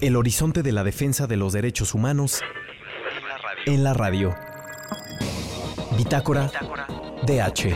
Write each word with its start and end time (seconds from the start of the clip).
El 0.00 0.14
horizonte 0.14 0.62
de 0.62 0.70
la 0.70 0.84
defensa 0.84 1.26
de 1.26 1.36
los 1.36 1.52
derechos 1.52 1.92
humanos 1.92 2.40
en 3.66 3.82
la 3.82 3.94
radio. 3.94 4.32
Bitácora 5.96 6.52
DH. 7.26 7.74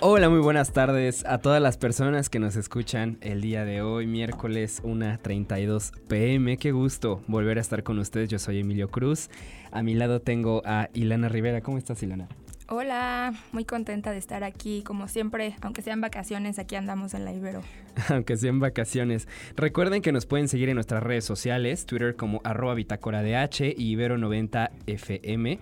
Hola, 0.00 0.30
muy 0.30 0.38
buenas 0.38 0.72
tardes 0.72 1.26
a 1.26 1.36
todas 1.36 1.60
las 1.60 1.76
personas 1.76 2.30
que 2.30 2.38
nos 2.38 2.56
escuchan 2.56 3.18
el 3.20 3.42
día 3.42 3.66
de 3.66 3.82
hoy, 3.82 4.06
miércoles 4.06 4.82
1.32 4.82 5.92
pm. 6.08 6.56
Qué 6.56 6.72
gusto 6.72 7.20
volver 7.26 7.58
a 7.58 7.60
estar 7.60 7.82
con 7.82 7.98
ustedes. 7.98 8.30
Yo 8.30 8.38
soy 8.38 8.60
Emilio 8.60 8.90
Cruz. 8.90 9.28
A 9.70 9.82
mi 9.82 9.94
lado 9.94 10.20
tengo 10.20 10.62
a 10.64 10.88
Ilana 10.94 11.28
Rivera. 11.28 11.60
¿Cómo 11.60 11.76
estás, 11.76 12.02
Ilana? 12.02 12.26
Hola, 12.70 13.32
muy 13.52 13.64
contenta 13.64 14.10
de 14.10 14.18
estar 14.18 14.44
aquí, 14.44 14.82
como 14.82 15.08
siempre, 15.08 15.56
aunque 15.62 15.80
sean 15.80 16.02
vacaciones, 16.02 16.58
aquí 16.58 16.76
andamos 16.76 17.14
en 17.14 17.24
la 17.24 17.32
Ibero. 17.32 17.62
aunque 18.08 18.36
sean 18.36 18.60
vacaciones. 18.60 19.28
Recuerden 19.56 20.02
que 20.02 20.12
nos 20.12 20.26
pueden 20.26 20.48
seguir 20.48 20.68
en 20.68 20.74
nuestras 20.76 21.02
redes 21.02 21.24
sociales, 21.24 21.86
Twitter 21.86 22.16
como 22.16 22.40
arroba 22.44 22.74
bitácora 22.74 23.22
DH 23.22 23.74
y 23.76 23.96
Ibero90FM. 23.96 25.58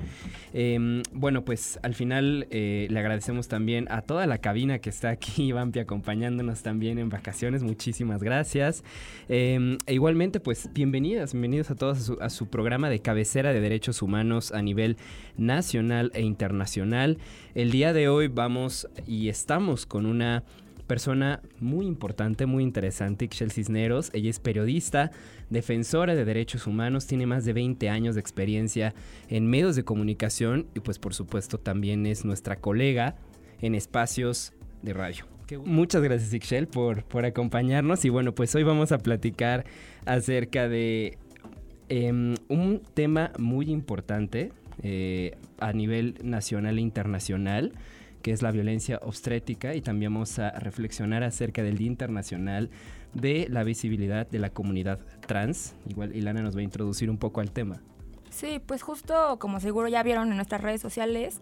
Em, 0.52 1.02
bueno, 1.12 1.44
pues 1.44 1.78
al 1.82 1.94
final 1.94 2.46
eh, 2.50 2.86
le 2.90 2.98
agradecemos 2.98 3.48
también 3.48 3.86
a 3.90 4.02
toda 4.02 4.26
la 4.26 4.38
cabina 4.38 4.78
que 4.78 4.90
está 4.90 5.10
aquí, 5.10 5.52
Vampi, 5.56 5.80
acompañándonos 5.80 6.62
también 6.62 6.98
en 6.98 7.08
vacaciones. 7.08 7.62
Muchísimas 7.62 8.22
gracias. 8.22 8.84
Em, 9.28 9.78
e 9.86 9.94
igualmente, 9.94 10.40
pues 10.40 10.70
bienvenidas, 10.72 11.32
bienvenidos 11.32 11.70
a 11.70 11.74
todos 11.74 12.12
a 12.20 12.30
su 12.30 12.48
programa 12.48 12.90
de 12.90 13.00
cabecera 13.00 13.52
de 13.52 13.60
derechos 13.60 14.02
humanos 14.02 14.52
a 14.52 14.62
nivel 14.62 14.96
nacional 15.36 16.10
e 16.14 16.22
internacional. 16.22 17.18
El 17.54 17.70
día 17.70 17.92
de 17.92 18.08
hoy 18.08 18.28
vamos 18.28 18.88
y 19.06 19.28
estamos 19.28 19.86
con 19.86 20.06
una 20.06 20.44
persona 20.86 21.40
muy 21.60 21.86
importante, 21.86 22.46
muy 22.46 22.62
interesante, 22.62 23.24
Ixchel 23.26 23.50
Cisneros. 23.50 24.10
Ella 24.12 24.30
es 24.30 24.38
periodista, 24.38 25.10
defensora 25.50 26.14
de 26.14 26.24
derechos 26.24 26.66
humanos, 26.66 27.06
tiene 27.06 27.26
más 27.26 27.44
de 27.44 27.52
20 27.52 27.88
años 27.88 28.14
de 28.14 28.20
experiencia 28.20 28.94
en 29.28 29.46
medios 29.46 29.76
de 29.76 29.84
comunicación 29.84 30.66
y 30.74 30.80
pues 30.80 30.98
por 30.98 31.14
supuesto 31.14 31.58
también 31.58 32.06
es 32.06 32.24
nuestra 32.24 32.56
colega 32.56 33.16
en 33.60 33.74
espacios 33.74 34.52
de 34.82 34.92
radio. 34.92 35.24
Muchas 35.64 36.02
gracias 36.02 36.34
Ixchel 36.34 36.66
por, 36.66 37.04
por 37.04 37.24
acompañarnos 37.24 38.04
y 38.04 38.08
bueno 38.08 38.34
pues 38.34 38.54
hoy 38.54 38.64
vamos 38.64 38.90
a 38.90 38.98
platicar 38.98 39.64
acerca 40.04 40.68
de 40.68 41.18
em, 41.88 42.34
un 42.48 42.82
tema 42.94 43.30
muy 43.38 43.70
importante 43.70 44.50
eh, 44.82 45.36
a 45.58 45.72
nivel 45.72 46.16
nacional 46.22 46.78
e 46.78 46.80
internacional, 46.82 47.72
que 48.22 48.32
es 48.32 48.42
la 48.42 48.50
violencia 48.50 49.00
obstétrica, 49.02 49.74
y 49.74 49.80
también 49.80 50.12
vamos 50.12 50.38
a 50.38 50.50
reflexionar 50.50 51.22
acerca 51.22 51.62
del 51.62 51.78
Día 51.78 51.88
Internacional 51.88 52.70
de 53.14 53.46
la 53.50 53.64
Visibilidad 53.64 54.28
de 54.28 54.38
la 54.38 54.50
Comunidad 54.50 55.00
Trans. 55.26 55.74
Igual 55.88 56.14
Ilana 56.14 56.42
nos 56.42 56.56
va 56.56 56.60
a 56.60 56.64
introducir 56.64 57.10
un 57.10 57.18
poco 57.18 57.40
al 57.40 57.50
tema. 57.50 57.80
Sí, 58.30 58.60
pues 58.64 58.82
justo 58.82 59.38
como 59.38 59.60
seguro 59.60 59.88
ya 59.88 60.02
vieron 60.02 60.30
en 60.30 60.36
nuestras 60.36 60.60
redes 60.60 60.80
sociales, 60.80 61.40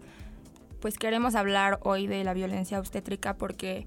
pues 0.79 0.97
queremos 0.97 1.35
hablar 1.35 1.79
hoy 1.83 2.07
de 2.07 2.23
la 2.23 2.33
violencia 2.33 2.79
obstétrica 2.79 3.35
porque 3.35 3.85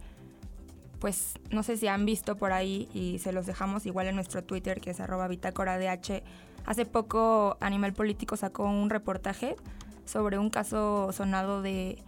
pues 0.98 1.34
no 1.50 1.62
sé 1.62 1.76
si 1.76 1.86
han 1.86 2.04
visto 2.04 2.36
por 2.36 2.52
ahí 2.52 2.88
y 2.92 3.20
se 3.20 3.32
los 3.32 3.46
dejamos 3.46 3.86
igual 3.86 4.08
en 4.08 4.16
nuestro 4.16 4.42
Twitter 4.42 4.80
que 4.80 4.90
es 4.90 5.00
arroba 5.00 5.28
bitácora 5.28 5.78
DH 5.78 6.22
Hace 6.66 6.84
poco 6.84 7.56
Animal 7.60 7.94
Político 7.94 8.36
sacó 8.36 8.64
un 8.64 8.90
reportaje 8.90 9.56
sobre 10.04 10.38
un 10.38 10.50
caso 10.50 11.12
sonado 11.12 11.62
de, 11.62 12.02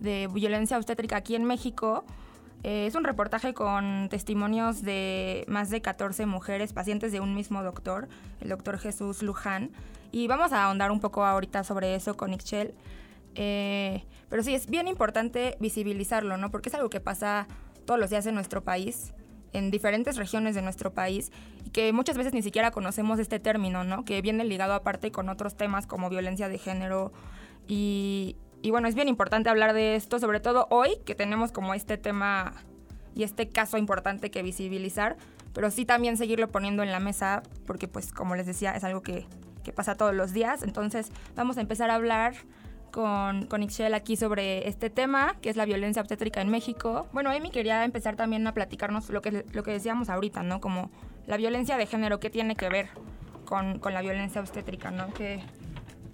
violencia 0.00 0.76
obstétrica 0.76 1.16
aquí 1.16 1.34
en 1.34 1.44
México. 1.44 2.04
Eh, 2.62 2.86
es 2.86 2.94
un 2.94 3.04
reportaje 3.04 3.54
con 3.54 4.08
testimonios 4.10 4.82
de 4.82 5.44
más 5.48 5.70
de 5.70 5.80
14 5.80 6.26
mujeres, 6.26 6.72
pacientes 6.72 7.12
de 7.12 7.20
un 7.20 7.34
mismo 7.34 7.62
doctor, 7.62 8.08
el 8.40 8.48
doctor 8.48 8.78
Jesús 8.78 9.22
Luján. 9.22 9.70
Y 10.12 10.26
vamos 10.26 10.52
a 10.52 10.64
ahondar 10.64 10.90
un 10.90 11.00
poco 11.00 11.24
ahorita 11.24 11.64
sobre 11.64 11.94
eso 11.94 12.16
con 12.16 12.32
Ixchel. 12.32 12.74
Eh, 13.34 14.04
pero 14.28 14.42
sí, 14.42 14.54
es 14.54 14.66
bien 14.66 14.88
importante 14.88 15.56
visibilizarlo, 15.60 16.36
¿no? 16.38 16.50
Porque 16.50 16.70
es 16.70 16.74
algo 16.74 16.88
que 16.88 17.00
pasa 17.00 17.46
todos 17.84 18.00
los 18.00 18.10
días 18.10 18.26
en 18.26 18.34
nuestro 18.34 18.64
país 18.64 19.12
en 19.52 19.70
diferentes 19.70 20.16
regiones 20.16 20.54
de 20.54 20.62
nuestro 20.62 20.92
país 20.92 21.32
y 21.64 21.70
que 21.70 21.92
muchas 21.92 22.16
veces 22.16 22.34
ni 22.34 22.42
siquiera 22.42 22.70
conocemos 22.70 23.18
este 23.18 23.38
término, 23.38 23.84
¿no? 23.84 24.04
Que 24.04 24.20
viene 24.22 24.44
ligado 24.44 24.74
aparte 24.74 25.10
con 25.10 25.28
otros 25.28 25.56
temas 25.56 25.86
como 25.86 26.10
violencia 26.10 26.48
de 26.48 26.58
género 26.58 27.12
y, 27.66 28.36
y 28.62 28.70
bueno, 28.70 28.88
es 28.88 28.94
bien 28.94 29.08
importante 29.08 29.48
hablar 29.48 29.72
de 29.72 29.96
esto, 29.96 30.18
sobre 30.18 30.40
todo 30.40 30.66
hoy 30.70 30.98
que 31.04 31.14
tenemos 31.14 31.52
como 31.52 31.74
este 31.74 31.98
tema 31.98 32.54
y 33.14 33.22
este 33.22 33.48
caso 33.48 33.78
importante 33.78 34.30
que 34.30 34.42
visibilizar, 34.42 35.16
pero 35.52 35.70
sí 35.70 35.84
también 35.84 36.16
seguirlo 36.16 36.48
poniendo 36.48 36.82
en 36.82 36.92
la 36.92 37.00
mesa 37.00 37.42
porque 37.66 37.88
pues 37.88 38.12
como 38.12 38.34
les 38.34 38.46
decía 38.46 38.72
es 38.72 38.84
algo 38.84 39.02
que, 39.02 39.26
que 39.64 39.72
pasa 39.72 39.96
todos 39.96 40.14
los 40.14 40.32
días, 40.32 40.62
entonces 40.62 41.10
vamos 41.34 41.58
a 41.58 41.60
empezar 41.60 41.90
a 41.90 41.94
hablar 41.94 42.34
con, 42.96 43.46
con 43.46 43.62
Ixchel 43.62 43.92
aquí 43.94 44.16
sobre 44.16 44.68
este 44.68 44.88
tema, 44.88 45.36
que 45.42 45.50
es 45.50 45.56
la 45.56 45.66
violencia 45.66 46.00
obstétrica 46.00 46.40
en 46.40 46.48
México. 46.48 47.06
Bueno, 47.12 47.30
Emi 47.30 47.50
quería 47.50 47.84
empezar 47.84 48.16
también 48.16 48.46
a 48.46 48.54
platicarnos 48.54 49.10
lo 49.10 49.20
que, 49.20 49.44
lo 49.52 49.62
que 49.62 49.70
decíamos 49.70 50.08
ahorita, 50.08 50.42
¿no? 50.42 50.62
Como 50.62 50.90
la 51.26 51.36
violencia 51.36 51.76
de 51.76 51.84
género, 51.84 52.20
¿qué 52.20 52.30
tiene 52.30 52.56
que 52.56 52.70
ver 52.70 52.88
con, 53.44 53.80
con 53.80 53.92
la 53.92 54.00
violencia 54.00 54.40
obstétrica, 54.40 54.90
¿no? 54.90 55.12
Que, 55.12 55.42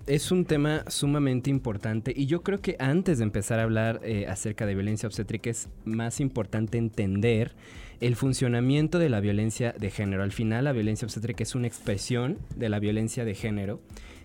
es 0.06 0.32
un 0.32 0.44
tema 0.44 0.84
sumamente 0.88 1.50
importante 1.50 2.12
y 2.14 2.26
yo 2.26 2.42
creo 2.42 2.60
que 2.60 2.76
antes 2.78 3.18
de 3.18 3.24
empezar 3.24 3.60
a 3.60 3.64
hablar 3.64 4.00
eh, 4.02 4.26
acerca 4.28 4.66
de 4.66 4.74
violencia 4.74 5.06
obstétrica 5.06 5.50
es 5.50 5.68
más 5.84 6.20
importante 6.20 6.78
entender 6.78 7.52
el 8.00 8.16
funcionamiento 8.16 8.98
de 8.98 9.08
la 9.08 9.20
violencia 9.20 9.72
de 9.78 9.90
género. 9.90 10.24
Al 10.24 10.32
final 10.32 10.64
la 10.64 10.72
violencia 10.72 11.06
obstétrica 11.06 11.44
es 11.44 11.54
una 11.54 11.68
expresión 11.68 12.38
de 12.56 12.68
la 12.68 12.80
violencia 12.80 13.24
de 13.24 13.34
género 13.34 13.80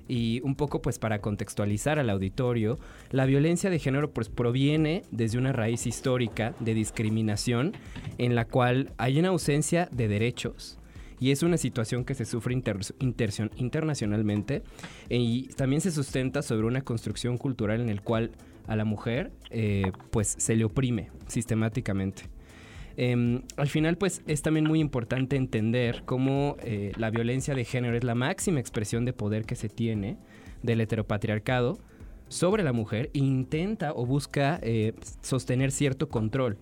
y 0.07 0.41
un 0.43 0.55
poco 0.55 0.81
pues 0.81 0.99
para 0.99 1.19
contextualizar 1.19 1.99
al 1.99 2.09
auditorio, 2.09 2.79
la 3.11 3.25
violencia 3.25 3.69
de 3.69 3.77
género 3.77 4.11
pues 4.11 4.29
proviene 4.29 5.03
desde 5.11 5.37
una 5.37 5.53
raíz 5.53 5.85
histórica 5.85 6.55
de 6.59 6.73
discriminación 6.73 7.73
en 8.17 8.33
la 8.33 8.45
cual 8.45 8.93
hay 8.97 9.19
una 9.19 9.29
ausencia 9.29 9.89
de 9.91 10.07
derechos 10.07 10.76
y 11.19 11.31
es 11.31 11.43
una 11.43 11.57
situación 11.57 12.05
que 12.05 12.13
se 12.13 12.25
sufre 12.25 12.53
internacionalmente 12.53 14.63
y 15.09 15.47
también 15.55 15.81
se 15.81 15.91
sustenta 15.91 16.41
sobre 16.41 16.67
una 16.67 16.81
construcción 16.81 17.37
cultural 17.37 17.81
en 17.81 17.89
el 17.89 18.01
cual 18.01 18.31
a 18.67 18.75
la 18.75 18.85
mujer 18.85 19.31
eh, 19.49 19.91
pues 20.11 20.35
se 20.37 20.55
le 20.55 20.65
oprime 20.65 21.09
sistemáticamente. 21.27 22.23
Em, 22.97 23.43
al 23.57 23.67
final, 23.67 23.97
pues 23.97 24.23
es 24.25 24.41
también 24.41 24.65
muy 24.65 24.79
importante 24.79 25.35
entender 25.35 26.01
cómo 26.05 26.57
eh, 26.61 26.91
la 26.97 27.11
violencia 27.11 27.53
de 27.53 27.63
género 27.63 27.95
es 27.95 28.03
la 28.03 28.15
máxima 28.15 28.59
expresión 28.59 29.05
de 29.05 29.13
poder 29.13 29.45
que 29.45 29.55
se 29.55 29.69
tiene 29.69 30.17
del 30.63 30.81
heteropatriarcado 30.81 31.77
sobre 32.27 32.63
la 32.63 32.73
mujer 32.73 33.11
e 33.13 33.19
intenta 33.19 33.93
o 33.93 34.05
busca 34.05 34.59
eh, 34.63 34.93
sostener 35.21 35.71
cierto 35.71 36.09
control. 36.09 36.57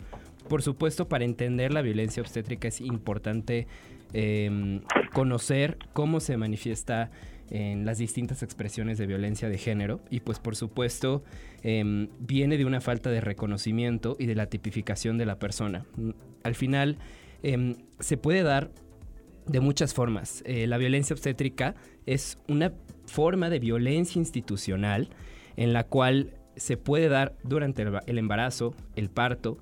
Por 0.47 0.61
supuesto, 0.61 1.07
para 1.07 1.25
entender 1.25 1.73
la 1.73 1.81
violencia 1.81 2.21
obstétrica 2.21 2.67
es 2.67 2.81
importante 2.81 3.67
em, 4.13 4.81
conocer 5.13 5.77
cómo 5.93 6.19
se 6.19 6.37
manifiesta 6.37 7.09
en 7.49 7.85
las 7.85 7.97
distintas 7.97 8.43
expresiones 8.43 8.97
de 8.97 9.05
violencia 9.05 9.49
de 9.49 9.57
género 9.57 10.01
y 10.09 10.21
pues 10.21 10.39
por 10.39 10.55
supuesto 10.55 11.23
em, 11.61 12.09
viene 12.19 12.57
de 12.57 12.65
una 12.65 12.81
falta 12.81 13.11
de 13.11 13.21
reconocimiento 13.21 14.15
y 14.19 14.25
de 14.25 14.35
la 14.35 14.47
tipificación 14.47 15.17
de 15.17 15.25
la 15.25 15.37
persona. 15.37 15.85
Al 16.43 16.55
final 16.55 16.97
em, 17.43 17.75
se 17.99 18.17
puede 18.17 18.43
dar 18.43 18.71
de 19.47 19.59
muchas 19.59 19.93
formas. 19.93 20.41
Eh, 20.45 20.67
la 20.67 20.77
violencia 20.77 21.13
obstétrica 21.13 21.75
es 22.05 22.37
una 22.47 22.73
forma 23.05 23.49
de 23.49 23.59
violencia 23.59 24.19
institucional 24.19 25.09
en 25.55 25.73
la 25.73 25.83
cual 25.83 26.33
se 26.55 26.77
puede 26.77 27.09
dar 27.09 27.35
durante 27.43 27.83
el 27.83 28.17
embarazo, 28.17 28.75
el 28.95 29.09
parto, 29.09 29.57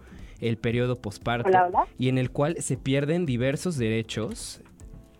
el 0.49 0.57
periodo 0.57 1.01
posparto 1.01 1.49
y 1.97 2.09
en 2.09 2.17
el 2.17 2.31
cual 2.31 2.57
se 2.59 2.77
pierden 2.77 3.25
diversos 3.25 3.77
derechos 3.77 4.61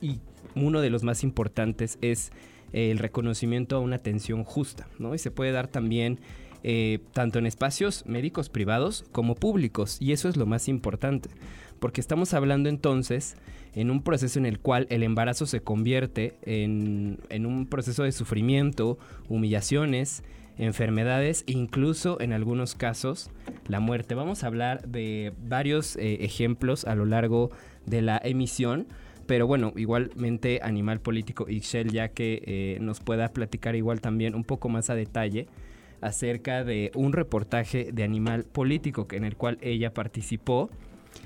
y 0.01 0.19
uno 0.55 0.81
de 0.81 0.89
los 0.89 1.03
más 1.03 1.23
importantes 1.23 1.97
es 2.01 2.31
el 2.73 2.97
reconocimiento 2.97 3.75
a 3.75 3.79
una 3.79 3.97
atención 3.97 4.43
justa, 4.43 4.87
¿no? 4.99 5.13
Y 5.15 5.19
se 5.19 5.31
puede 5.31 5.51
dar 5.51 5.67
también 5.67 6.19
eh, 6.63 6.99
tanto 7.13 7.39
en 7.39 7.45
espacios 7.45 8.05
médicos 8.05 8.49
privados 8.49 9.05
como 9.11 9.35
públicos, 9.35 9.97
y 9.99 10.11
eso 10.11 10.29
es 10.29 10.37
lo 10.37 10.45
más 10.45 10.67
importante, 10.67 11.29
porque 11.79 12.01
estamos 12.01 12.33
hablando 12.33 12.69
entonces 12.69 13.35
en 13.75 13.91
un 13.91 14.01
proceso 14.01 14.39
en 14.39 14.45
el 14.45 14.59
cual 14.59 14.87
el 14.89 15.03
embarazo 15.03 15.45
se 15.45 15.61
convierte 15.61 16.37
en, 16.43 17.45
un 17.45 17.67
proceso 17.67 18.03
de 18.03 18.11
sufrimiento, 18.11 18.97
humillaciones, 19.27 20.23
enfermedades 20.57 21.43
incluso 21.47 22.19
en 22.21 22.33
algunos 22.33 22.75
casos 22.75 23.29
la 23.67 23.79
muerte. 23.79 24.15
Vamos 24.15 24.43
a 24.43 24.47
hablar 24.47 24.87
de 24.87 25.33
varios 25.47 25.95
eh, 25.95 26.23
ejemplos 26.25 26.85
a 26.85 26.95
lo 26.95 27.05
largo 27.05 27.51
de 27.85 28.01
la 28.01 28.21
emisión 28.23 28.87
pero 29.25 29.47
bueno, 29.47 29.73
igualmente 29.75 30.59
Animal 30.63 30.99
Político 30.99 31.47
Ixchel, 31.49 31.91
ya 31.91 32.09
que 32.09 32.43
eh, 32.45 32.77
nos 32.81 32.99
pueda 32.99 33.29
platicar 33.29 33.75
igual 33.75 34.01
también 34.01 34.35
un 34.35 34.43
poco 34.43 34.69
más 34.69 34.89
a 34.89 34.95
detalle 34.95 35.47
acerca 36.01 36.65
de 36.65 36.91
un 36.95 37.13
reportaje 37.13 37.91
de 37.93 38.03
Animal 38.03 38.43
Político 38.43 39.07
en 39.11 39.23
el 39.23 39.37
cual 39.37 39.57
ella 39.61 39.93
participó 39.93 40.69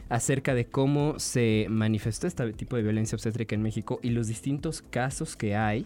acerca 0.10 0.54
de 0.54 0.66
cómo 0.66 1.18
se 1.18 1.66
manifestó 1.70 2.28
este 2.28 2.54
tipo 2.54 2.76
de 2.76 2.84
violencia 2.84 3.16
obstétrica 3.16 3.56
en 3.56 3.64
México 3.64 4.00
y 4.04 4.12
los 4.12 4.28
distintos 4.28 4.82
casos 4.82 5.36
que 5.36 5.56
hay 5.56 5.86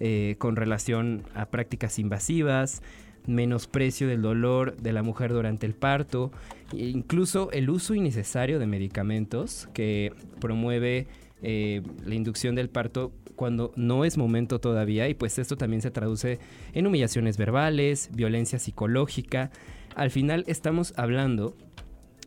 eh, 0.00 0.36
con 0.38 0.56
relación 0.56 1.24
a 1.34 1.46
prácticas 1.46 1.98
invasivas, 1.98 2.82
menosprecio 3.26 4.08
del 4.08 4.22
dolor 4.22 4.76
de 4.76 4.92
la 4.92 5.02
mujer 5.02 5.32
durante 5.32 5.66
el 5.66 5.74
parto, 5.74 6.32
e 6.72 6.88
incluso 6.88 7.50
el 7.52 7.70
uso 7.70 7.94
innecesario 7.94 8.58
de 8.58 8.66
medicamentos 8.66 9.68
que 9.72 10.12
promueve 10.40 11.06
eh, 11.42 11.82
la 12.04 12.14
inducción 12.14 12.54
del 12.54 12.68
parto 12.68 13.12
cuando 13.36 13.72
no 13.74 14.04
es 14.04 14.18
momento 14.18 14.60
todavía 14.60 15.08
y 15.08 15.14
pues 15.14 15.38
esto 15.38 15.56
también 15.56 15.80
se 15.80 15.90
traduce 15.90 16.38
en 16.74 16.86
humillaciones 16.86 17.38
verbales, 17.38 18.10
violencia 18.12 18.58
psicológica. 18.58 19.50
Al 19.94 20.10
final 20.10 20.44
estamos 20.46 20.92
hablando 20.96 21.56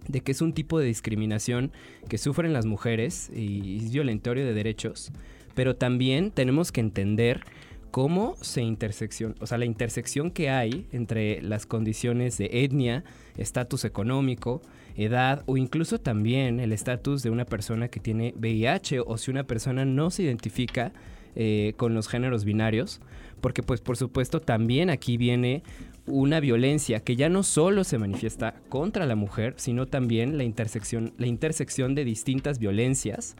de 0.07 0.21
que 0.21 0.31
es 0.31 0.41
un 0.41 0.53
tipo 0.53 0.79
de 0.79 0.87
discriminación 0.87 1.71
que 2.09 2.17
sufren 2.17 2.53
las 2.53 2.65
mujeres 2.65 3.29
y 3.33 3.77
es 3.77 3.91
violatorio 3.91 4.45
de 4.45 4.53
derechos, 4.53 5.11
pero 5.55 5.75
también 5.75 6.31
tenemos 6.31 6.71
que 6.71 6.81
entender 6.81 7.41
cómo 7.91 8.35
se 8.41 8.63
intersección, 8.63 9.35
o 9.39 9.45
sea, 9.45 9.59
la 9.59 9.65
intersección 9.65 10.31
que 10.31 10.49
hay 10.49 10.87
entre 10.91 11.41
las 11.43 11.67
condiciones 11.67 12.39
de 12.39 12.49
etnia, 12.51 13.03
estatus 13.37 13.85
económico, 13.85 14.61
edad 14.95 15.43
o 15.45 15.57
incluso 15.57 15.99
también 15.99 16.59
el 16.59 16.71
estatus 16.71 17.21
de 17.21 17.29
una 17.29 17.45
persona 17.45 17.89
que 17.89 17.99
tiene 17.99 18.33
VIH 18.35 18.99
o 19.01 19.17
si 19.17 19.31
una 19.31 19.43
persona 19.43 19.85
no 19.85 20.09
se 20.09 20.23
identifica 20.23 20.91
eh, 21.35 21.73
con 21.77 21.93
los 21.93 22.07
géneros 22.07 22.45
binarios, 22.45 22.99
porque 23.41 23.63
pues 23.63 23.81
por 23.81 23.97
supuesto 23.97 24.39
también 24.39 24.89
aquí 24.89 25.17
viene 25.17 25.63
una 26.05 26.39
violencia 26.39 26.99
que 26.99 27.15
ya 27.15 27.29
no 27.29 27.43
solo 27.43 27.83
se 27.83 27.97
manifiesta 27.97 28.55
contra 28.69 29.05
la 29.05 29.15
mujer, 29.15 29.53
sino 29.57 29.85
también 29.85 30.37
la 30.37 30.43
intersección, 30.43 31.13
la 31.17 31.27
intersección 31.27 31.95
de 31.95 32.05
distintas 32.05 32.59
violencias 32.59 33.35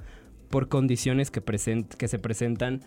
por 0.53 0.69
condiciones 0.69 1.31
que, 1.31 1.41
que 1.41 2.07
se 2.07 2.19
presentan 2.19 2.81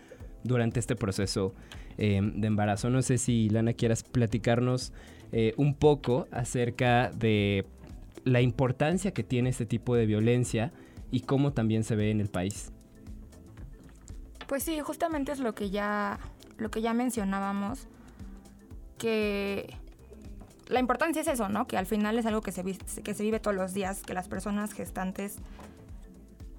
durante 0.44 0.78
este 0.78 0.94
proceso 0.94 1.52
eh, 1.98 2.20
de 2.22 2.46
embarazo. 2.46 2.90
No 2.90 3.02
sé 3.02 3.18
si, 3.18 3.48
Lana, 3.50 3.72
quieras 3.72 4.04
platicarnos 4.04 4.92
eh, 5.32 5.52
un 5.56 5.74
poco 5.74 6.28
acerca 6.30 7.10
de 7.10 7.66
la 8.22 8.40
importancia 8.40 9.10
que 9.10 9.24
tiene 9.24 9.50
este 9.50 9.66
tipo 9.66 9.96
de 9.96 10.06
violencia 10.06 10.70
y 11.10 11.22
cómo 11.22 11.54
también 11.54 11.82
se 11.82 11.96
ve 11.96 12.12
en 12.12 12.20
el 12.20 12.28
país. 12.28 12.70
Pues 14.46 14.62
sí, 14.62 14.78
justamente 14.78 15.32
es 15.32 15.40
lo 15.40 15.56
que 15.56 15.68
ya, 15.68 16.20
lo 16.58 16.70
que 16.70 16.82
ya 16.82 16.94
mencionábamos 16.94 17.88
que 18.96 19.74
la 20.68 20.78
importancia 20.78 21.20
es 21.20 21.26
eso, 21.26 21.48
¿no? 21.48 21.66
Que 21.66 21.76
al 21.76 21.86
final 21.86 22.16
es 22.16 22.26
algo 22.26 22.42
que 22.42 22.52
se, 22.52 22.62
que 22.62 23.12
se 23.12 23.22
vive 23.24 23.40
todos 23.40 23.56
los 23.56 23.74
días, 23.74 24.04
que 24.04 24.14
las 24.14 24.28
personas 24.28 24.72
gestantes 24.72 25.38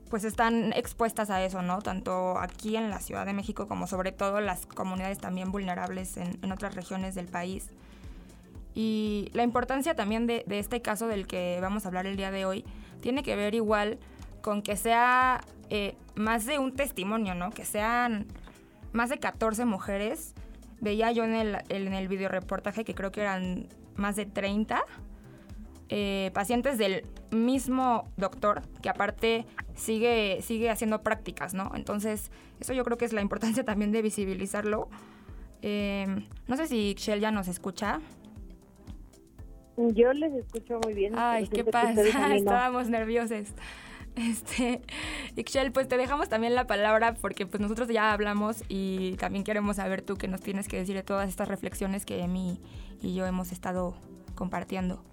pues 0.09 0.23
están 0.23 0.73
expuestas 0.73 1.29
a 1.29 1.43
eso, 1.43 1.61
¿no? 1.61 1.81
Tanto 1.81 2.37
aquí 2.39 2.75
en 2.75 2.89
la 2.89 2.99
Ciudad 2.99 3.25
de 3.25 3.33
México 3.33 3.67
como 3.67 3.87
sobre 3.87 4.11
todo 4.11 4.41
las 4.41 4.65
comunidades 4.65 5.19
también 5.19 5.51
vulnerables 5.51 6.17
en, 6.17 6.51
otras 6.51 6.75
regiones 6.75 7.15
del 7.15 7.27
país. 7.27 7.69
Y 8.73 9.29
la 9.33 9.43
importancia 9.43 9.95
también 9.95 10.27
de, 10.27 10.43
este 10.49 10.81
caso 10.81 11.07
del 11.07 11.27
que 11.27 11.59
vamos 11.61 11.85
a 11.85 11.87
hablar 11.89 12.05
el 12.05 12.15
día 12.15 12.31
de 12.31 12.45
hoy 12.45 12.65
tiene 13.01 13.23
que 13.23 13.35
ver 13.35 13.55
igual 13.55 13.99
con 14.41 14.61
que 14.61 14.77
sea 14.77 15.41
eh, 15.69 15.95
más 16.15 16.45
de 16.45 16.59
un 16.59 16.73
testimonio, 16.75 17.35
¿no? 17.35 17.51
Que 17.51 17.65
sean 17.65 18.27
más 18.93 19.09
de 19.09 19.17
14 19.17 19.65
mujeres 19.65 20.33
veía 20.79 21.11
yo 21.11 21.23
en 21.23 21.33
el, 21.33 21.57
en 21.69 21.93
el 21.93 22.07
video 22.07 22.29
reportaje 22.29 22.85
que 22.85 22.93
creo 22.93 23.11
que 23.11 23.21
eran 23.21 23.67
más 23.95 24.15
de 24.15 24.25
30 24.25 24.83
eh, 25.89 26.31
pacientes 26.33 26.77
del 26.77 27.03
mismo 27.31 28.09
doctor 28.17 28.61
que 28.81 28.89
aparte 28.89 29.45
sigue, 29.75 30.41
sigue 30.41 30.69
haciendo 30.69 31.01
prácticas, 31.01 31.53
¿no? 31.53 31.71
Entonces, 31.75 32.31
eso 32.59 32.73
yo 32.73 32.83
creo 32.83 32.97
que 32.97 33.05
es 33.05 33.13
la 33.13 33.21
importancia 33.21 33.63
también 33.65 33.91
de 33.91 34.01
visibilizarlo. 34.01 34.89
Em, 35.61 36.25
no 36.47 36.57
sé 36.57 36.67
si 36.67 36.93
Shell 36.95 37.19
ya 37.19 37.31
nos 37.31 37.47
escucha. 37.47 38.01
Yo 39.77 40.11
les 40.13 40.33
escucho 40.33 40.79
muy 40.83 40.93
bien. 40.93 41.13
Ay, 41.17 41.47
qué 41.47 41.63
pasa, 41.63 42.01
estábamos 42.35 42.89
nerviosos. 42.89 43.47
Este, 44.17 44.81
Ixchel, 45.35 45.71
pues 45.71 45.87
te 45.87 45.95
dejamos 45.95 46.27
también 46.27 46.55
la 46.55 46.65
palabra 46.65 47.13
porque 47.13 47.45
pues 47.45 47.61
nosotros 47.61 47.87
ya 47.87 48.11
hablamos 48.11 48.63
y 48.67 49.15
también 49.17 49.43
queremos 49.43 49.75
saber 49.75 50.01
tú 50.01 50.15
qué 50.15 50.27
nos 50.27 50.41
tienes 50.41 50.67
que 50.67 50.77
decir 50.77 50.95
de 50.95 51.03
todas 51.03 51.29
estas 51.29 51.47
reflexiones 51.47 52.03
que 52.03 52.23
Emi 52.23 52.59
y 52.99 53.13
yo 53.13 53.27
hemos 53.27 53.51
estado 53.51 53.93
compartiendo. 54.33 55.03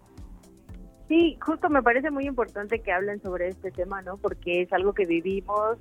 Sí, 1.08 1.36
justo 1.40 1.68
me 1.68 1.82
parece 1.82 2.10
muy 2.10 2.24
importante 2.24 2.80
que 2.80 2.92
hablen 2.92 3.20
sobre 3.20 3.48
este 3.48 3.70
tema, 3.70 4.00
¿no? 4.02 4.16
Porque 4.16 4.62
es 4.62 4.72
algo 4.72 4.94
que 4.94 5.04
vivimos 5.04 5.78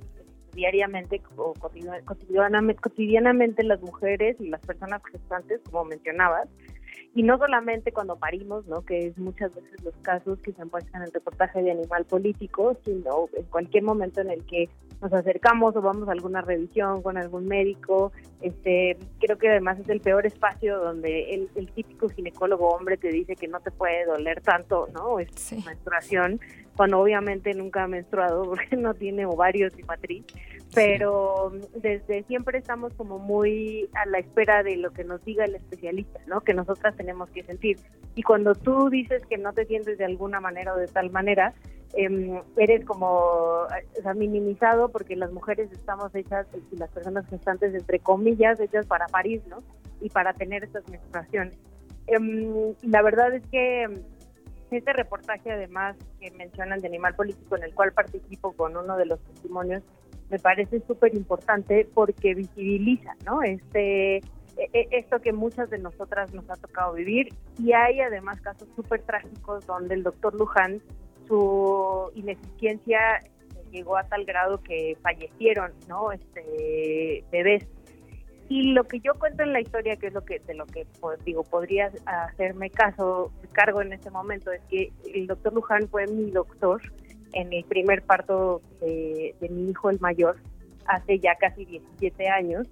diariamente 0.52 1.20
o 1.36 1.52
cotidianamente, 1.54 2.80
cotidianamente 2.80 3.64
las 3.64 3.80
mujeres 3.80 4.36
y 4.40 4.48
las 4.48 4.60
personas 4.60 5.02
gestantes, 5.10 5.60
como 5.70 5.84
mencionabas, 5.84 6.48
y 7.14 7.22
no 7.22 7.38
solamente 7.38 7.92
cuando 7.92 8.16
parimos, 8.16 8.66
¿no? 8.66 8.82
que 8.82 9.06
es 9.06 9.18
muchas 9.18 9.54
veces 9.54 9.82
los 9.84 9.94
casos 10.02 10.40
que 10.40 10.52
se 10.52 10.64
muestran 10.64 11.02
en 11.02 11.06
el 11.08 11.12
reportaje 11.12 11.62
de 11.62 11.70
Animal 11.70 12.04
Político, 12.04 12.76
sino 12.84 13.28
en 13.32 13.44
cualquier 13.44 13.84
momento 13.84 14.20
en 14.20 14.30
el 14.30 14.44
que 14.44 14.68
nos 15.00 15.12
acercamos 15.12 15.76
o 15.76 15.80
vamos 15.80 16.08
a 16.08 16.12
alguna 16.12 16.40
revisión 16.40 17.02
con 17.02 17.16
algún 17.16 17.46
médico. 17.46 18.10
Este, 18.40 18.98
creo 19.20 19.38
que 19.38 19.48
además 19.48 19.78
es 19.78 19.88
el 19.88 20.00
peor 20.00 20.26
espacio 20.26 20.78
donde 20.80 21.34
el, 21.34 21.48
el 21.54 21.70
típico 21.70 22.08
ginecólogo 22.08 22.70
hombre 22.70 22.96
te 22.96 23.08
dice 23.08 23.36
que 23.36 23.46
no 23.46 23.60
te 23.60 23.70
puede 23.70 24.06
doler 24.06 24.40
tanto, 24.40 24.88
¿no? 24.92 25.20
Es 25.20 25.52
menstruación, 25.64 26.40
cuando 26.76 26.98
obviamente 26.98 27.54
nunca 27.54 27.84
ha 27.84 27.88
menstruado 27.88 28.42
porque 28.44 28.76
no 28.76 28.94
tiene 28.94 29.24
ovarios 29.24 29.72
y 29.78 29.82
matriz 29.84 30.24
pero 30.74 31.52
desde 31.74 32.24
siempre 32.24 32.58
estamos 32.58 32.92
como 32.94 33.18
muy 33.18 33.88
a 33.94 34.06
la 34.06 34.18
espera 34.18 34.62
de 34.62 34.76
lo 34.76 34.92
que 34.92 35.04
nos 35.04 35.24
diga 35.24 35.44
el 35.44 35.54
especialista, 35.54 36.20
¿no? 36.26 36.40
Que 36.40 36.54
nosotras 36.54 36.96
tenemos 36.96 37.30
que 37.30 37.44
sentir. 37.44 37.78
Y 38.14 38.22
cuando 38.22 38.54
tú 38.54 38.90
dices 38.90 39.24
que 39.26 39.38
no 39.38 39.52
te 39.52 39.66
sientes 39.66 39.98
de 39.98 40.04
alguna 40.04 40.40
manera 40.40 40.74
o 40.74 40.76
de 40.76 40.88
tal 40.88 41.10
manera, 41.10 41.54
eh, 41.96 42.40
eres 42.56 42.84
como 42.84 43.06
o 43.06 44.02
sea, 44.02 44.14
minimizado 44.14 44.88
porque 44.88 45.16
las 45.16 45.32
mujeres 45.32 45.70
estamos 45.72 46.14
hechas, 46.14 46.46
y 46.72 46.76
las 46.76 46.90
personas 46.90 47.26
gestantes, 47.28 47.74
entre 47.74 48.00
comillas, 48.00 48.58
hechas 48.60 48.86
para 48.86 49.06
parir, 49.06 49.42
¿no? 49.48 49.58
Y 50.00 50.10
para 50.10 50.32
tener 50.32 50.64
estas 50.64 50.88
menstruaciones. 50.88 51.56
Eh, 52.06 52.74
la 52.82 53.02
verdad 53.02 53.32
es 53.34 53.46
que 53.46 53.88
este 54.70 54.92
reportaje, 54.92 55.52
además, 55.52 55.96
que 56.20 56.30
mencionan 56.32 56.80
de 56.80 56.88
Animal 56.88 57.14
Político, 57.14 57.56
en 57.56 57.64
el 57.64 57.74
cual 57.74 57.92
participo 57.92 58.52
con 58.52 58.76
uno 58.76 58.96
de 58.96 59.06
los 59.06 59.20
testimonios, 59.20 59.82
me 60.30 60.38
parece 60.38 60.80
súper 60.86 61.14
importante 61.14 61.86
porque 61.94 62.34
visibiliza, 62.34 63.14
¿no? 63.24 63.42
Este, 63.42 64.16
e, 64.16 64.22
e, 64.72 64.88
esto 64.92 65.20
que 65.20 65.32
muchas 65.32 65.70
de 65.70 65.78
nosotras 65.78 66.32
nos 66.32 66.48
ha 66.50 66.56
tocado 66.56 66.94
vivir 66.94 67.28
y 67.58 67.72
hay 67.72 68.00
además 68.00 68.40
casos 68.40 68.68
súper 68.76 69.02
trágicos 69.02 69.66
donde 69.66 69.94
el 69.94 70.02
doctor 70.02 70.34
Luján, 70.34 70.80
su 71.26 72.10
ineficiencia 72.14 73.20
llegó 73.70 73.96
a 73.96 74.04
tal 74.04 74.24
grado 74.24 74.62
que 74.62 74.96
fallecieron, 75.02 75.72
¿no? 75.88 76.12
Este, 76.12 77.24
bebés. 77.32 77.66
Y 78.48 78.72
lo 78.72 78.84
que 78.84 79.00
yo 79.00 79.14
cuento 79.14 79.42
en 79.42 79.52
la 79.52 79.60
historia, 79.60 79.96
que 79.96 80.08
es 80.08 80.12
lo 80.12 80.22
que 80.22 80.38
de 80.40 80.54
lo 80.54 80.66
que 80.66 80.86
pues, 81.00 81.22
digo 81.24 81.42
podría 81.44 81.90
hacerme 82.04 82.70
caso, 82.70 83.32
cargo 83.52 83.80
en 83.80 83.92
este 83.92 84.10
momento, 84.10 84.52
es 84.52 84.60
que 84.68 84.92
el 85.12 85.26
doctor 85.26 85.54
Luján 85.54 85.88
fue 85.88 86.06
mi 86.06 86.30
doctor 86.30 86.80
en 87.34 87.52
el 87.52 87.64
primer 87.64 88.02
parto 88.02 88.62
de, 88.80 89.34
mi 89.50 89.70
hijo 89.70 89.90
el 89.90 90.00
mayor 90.00 90.36
hace 90.86 91.18
ya 91.18 91.34
casi 91.36 91.64
17 91.64 92.28
años 92.28 92.66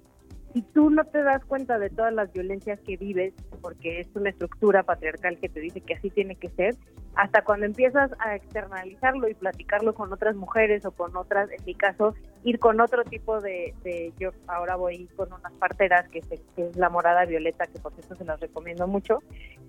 y 0.53 0.61
tú 0.61 0.89
no 0.89 1.03
te 1.05 1.23
das 1.23 1.43
cuenta 1.45 1.79
de 1.79 1.89
todas 1.89 2.13
las 2.13 2.31
violencias 2.31 2.79
que 2.81 2.97
vives, 2.97 3.33
porque 3.61 3.99
es 3.99 4.07
una 4.15 4.29
estructura 4.29 4.83
patriarcal 4.83 5.37
que 5.39 5.49
te 5.49 5.59
dice 5.59 5.81
que 5.81 5.95
así 5.95 6.09
tiene 6.11 6.35
que 6.35 6.49
ser, 6.49 6.75
hasta 7.15 7.43
cuando 7.43 7.65
empiezas 7.65 8.11
a 8.19 8.35
externalizarlo 8.35 9.27
y 9.29 9.33
platicarlo 9.33 9.93
con 9.93 10.13
otras 10.13 10.35
mujeres 10.35 10.85
o 10.85 10.91
con 10.91 11.15
otras, 11.15 11.49
en 11.51 11.63
mi 11.65 11.73
caso, 11.75 12.15
ir 12.43 12.59
con 12.59 12.81
otro 12.81 13.03
tipo 13.03 13.39
de, 13.41 13.73
yo 14.19 14.31
ahora 14.47 14.75
voy 14.75 15.07
con 15.15 15.31
unas 15.33 15.53
parteras, 15.53 16.07
que, 16.09 16.21
es 16.57 16.75
la 16.75 16.89
morada 16.89 17.25
violeta, 17.25 17.65
que 17.65 17.79
por 17.79 17.93
cierto 17.93 18.15
se 18.15 18.25
las 18.25 18.39
recomiendo 18.39 18.87
mucho, 18.87 19.19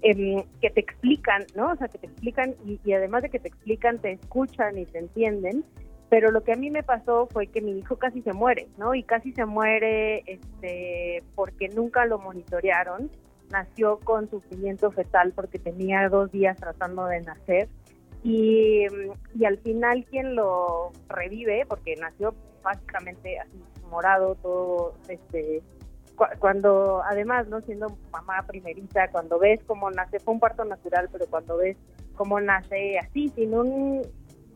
em, 0.03 0.45
que 0.61 0.71
te 0.71 0.81
explican, 0.81 1.45
¿no? 1.55 1.73
O 1.73 1.77
sea, 1.77 1.89
que 1.89 1.99
te 1.99 2.07
explican 2.07 2.55
y 2.65 2.93
además 2.93 3.23
de 3.23 3.31
que 3.31 3.39
te 3.39 3.49
explican, 3.49 3.99
te 3.99 4.13
escuchan 4.13 4.79
y 4.79 4.87
te 4.87 4.99
entienden 4.99 5.65
pero 6.09 6.31
lo 6.31 6.43
que 6.43 6.53
a 6.53 6.57
mí 6.57 6.71
me 6.71 6.83
pasó 6.83 7.27
fue 7.27 7.47
que 7.47 7.61
mi 7.61 7.79
hijo 7.79 7.97
casi 7.97 8.23
se 8.23 8.33
muere, 8.33 8.69
¿no? 8.79 8.95
Y 8.95 9.03
casi 9.03 9.33
se 9.33 9.47
muere 9.47 10.23
este, 10.27 11.23
porque 11.35 11.69
nunca 11.69 12.05
lo 12.07 12.19
monitorearon. 12.19 13.11
Nació 13.51 13.99
con 13.99 14.29
sufrimiento 14.31 14.91
fetal 14.91 15.33
porque 15.35 15.59
tenía 15.59 16.09
dos 16.09 16.31
días 16.31 16.57
tratando 16.57 17.07
de 17.07 17.21
nacer. 17.21 17.69
Y, 18.23 18.87
y 19.35 19.45
al 19.45 19.59
final 19.59 20.05
quien 20.05 20.35
lo 20.35 20.93
revive, 21.09 21.67
porque 21.69 21.95
nació 21.97 22.35
básicamente 22.63 23.39
así 23.39 23.63
morado, 23.91 24.35
todo, 24.37 24.95
este, 25.09 25.63
cuando 26.39 27.03
además, 27.05 27.49
¿no? 27.49 27.61
Siendo 27.61 27.99
mamá 28.11 28.45
primerita, 28.47 29.11
cuando 29.11 29.39
ves 29.39 29.61
cómo 29.67 29.91
nace, 29.91 30.21
fue 30.21 30.35
un 30.35 30.41
parto 30.41 30.65
natural, 30.65 31.09
pero 31.13 31.27
cuando 31.29 31.57
ves 31.57 31.77
cómo 32.15 32.41
nace 32.41 32.99
así, 32.99 33.29
sin 33.31 33.55
un 33.55 34.03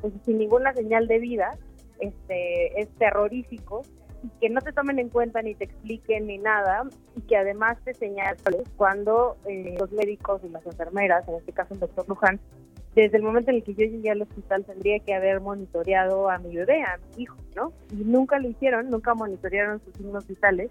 pues, 0.01 0.13
sin 0.25 0.39
ninguna 0.39 0.73
señal 0.75 1.07
de 1.07 1.19
vida, 1.19 1.59
este, 2.01 2.81
es 2.81 2.89
terrorífico 2.99 3.83
y 4.23 4.29
que 4.41 4.51
no 4.51 4.61
te 4.61 4.73
tomen 4.73 4.99
en 4.99 5.09
cuenta 5.09 5.43
ni 5.43 5.55
te 5.55 5.65
expliquen 5.65 6.27
ni 6.27 6.39
nada 6.39 6.85
y 7.17 7.21
que 7.23 7.37
además 7.37 7.79
te 7.85 7.95
señalen 7.95 8.39
cuando 8.77 9.37
eh, 9.47 9.77
los 9.79 9.93
médicos 9.93 10.43
y 10.45 10.49
las 10.49 10.65
enfermeras, 10.67 11.27
en 11.29 11.37
este 11.37 11.53
caso 11.53 11.75
el 11.75 11.81
doctor 11.81 12.09
Luján, 12.09 12.41
desde 12.95 13.17
el 13.17 13.23
momento 13.23 13.51
en 13.51 13.59
el 13.59 13.63
que 13.63 13.75
yo 13.75 13.85
llegué 13.85 14.11
al 14.11 14.23
hospital 14.23 14.65
tendría 14.65 14.99
que 14.99 15.15
haber 15.15 15.41
monitoreado 15.41 16.31
a 16.31 16.39
mi 16.39 16.57
bebé, 16.57 16.83
a 16.83 16.99
mi 16.99 17.23
hijo, 17.23 17.37
¿no? 17.55 17.73
Y 17.93 18.05
nunca 18.05 18.39
lo 18.41 18.49
hicieron, 18.49 18.91
nunca 18.91 19.15
monitorearon 19.15 19.81
sus 19.85 19.95
signos 19.95 20.27
vitales 20.27 20.71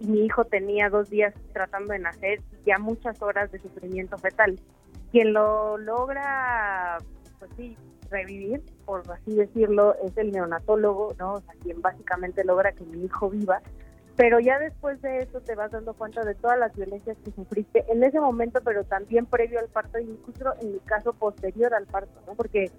y 0.00 0.06
mi 0.06 0.24
hijo 0.24 0.44
tenía 0.44 0.88
dos 0.88 1.10
días 1.10 1.34
tratando 1.52 1.92
de 1.92 2.00
nacer 2.00 2.40
y 2.52 2.66
ya 2.66 2.78
muchas 2.78 3.20
horas 3.22 3.52
de 3.52 3.60
sufrimiento 3.60 4.18
fetal. 4.18 4.58
Quien 5.12 5.32
lo 5.32 5.78
logra, 5.78 6.98
pues 7.38 7.50
sí, 7.56 7.76
revivir, 8.10 8.62
por 8.84 9.02
así 9.10 9.34
decirlo, 9.34 9.94
es 10.04 10.16
el 10.16 10.32
neonatólogo, 10.32 11.14
¿no? 11.18 11.34
O 11.34 11.40
sea, 11.40 11.54
quien 11.62 11.80
básicamente 11.80 12.44
logra 12.44 12.72
que 12.72 12.84
mi 12.84 13.04
hijo 13.04 13.30
viva. 13.30 13.60
Pero 14.16 14.40
ya 14.40 14.58
después 14.58 15.00
de 15.00 15.18
eso 15.18 15.40
te 15.40 15.54
vas 15.54 15.70
dando 15.70 15.94
cuenta 15.94 16.24
de 16.24 16.34
todas 16.34 16.58
las 16.58 16.74
violencias 16.74 17.16
que 17.24 17.30
sufriste 17.30 17.84
en 17.88 18.02
ese 18.02 18.18
momento, 18.18 18.60
pero 18.64 18.82
también 18.84 19.26
previo 19.26 19.60
al 19.60 19.68
parto, 19.68 19.98
incluso 19.98 20.54
en 20.60 20.72
mi 20.72 20.78
caso 20.80 21.12
posterior 21.12 21.72
al 21.72 21.86
parto, 21.86 22.20
¿no? 22.26 22.34
Porque 22.34 22.72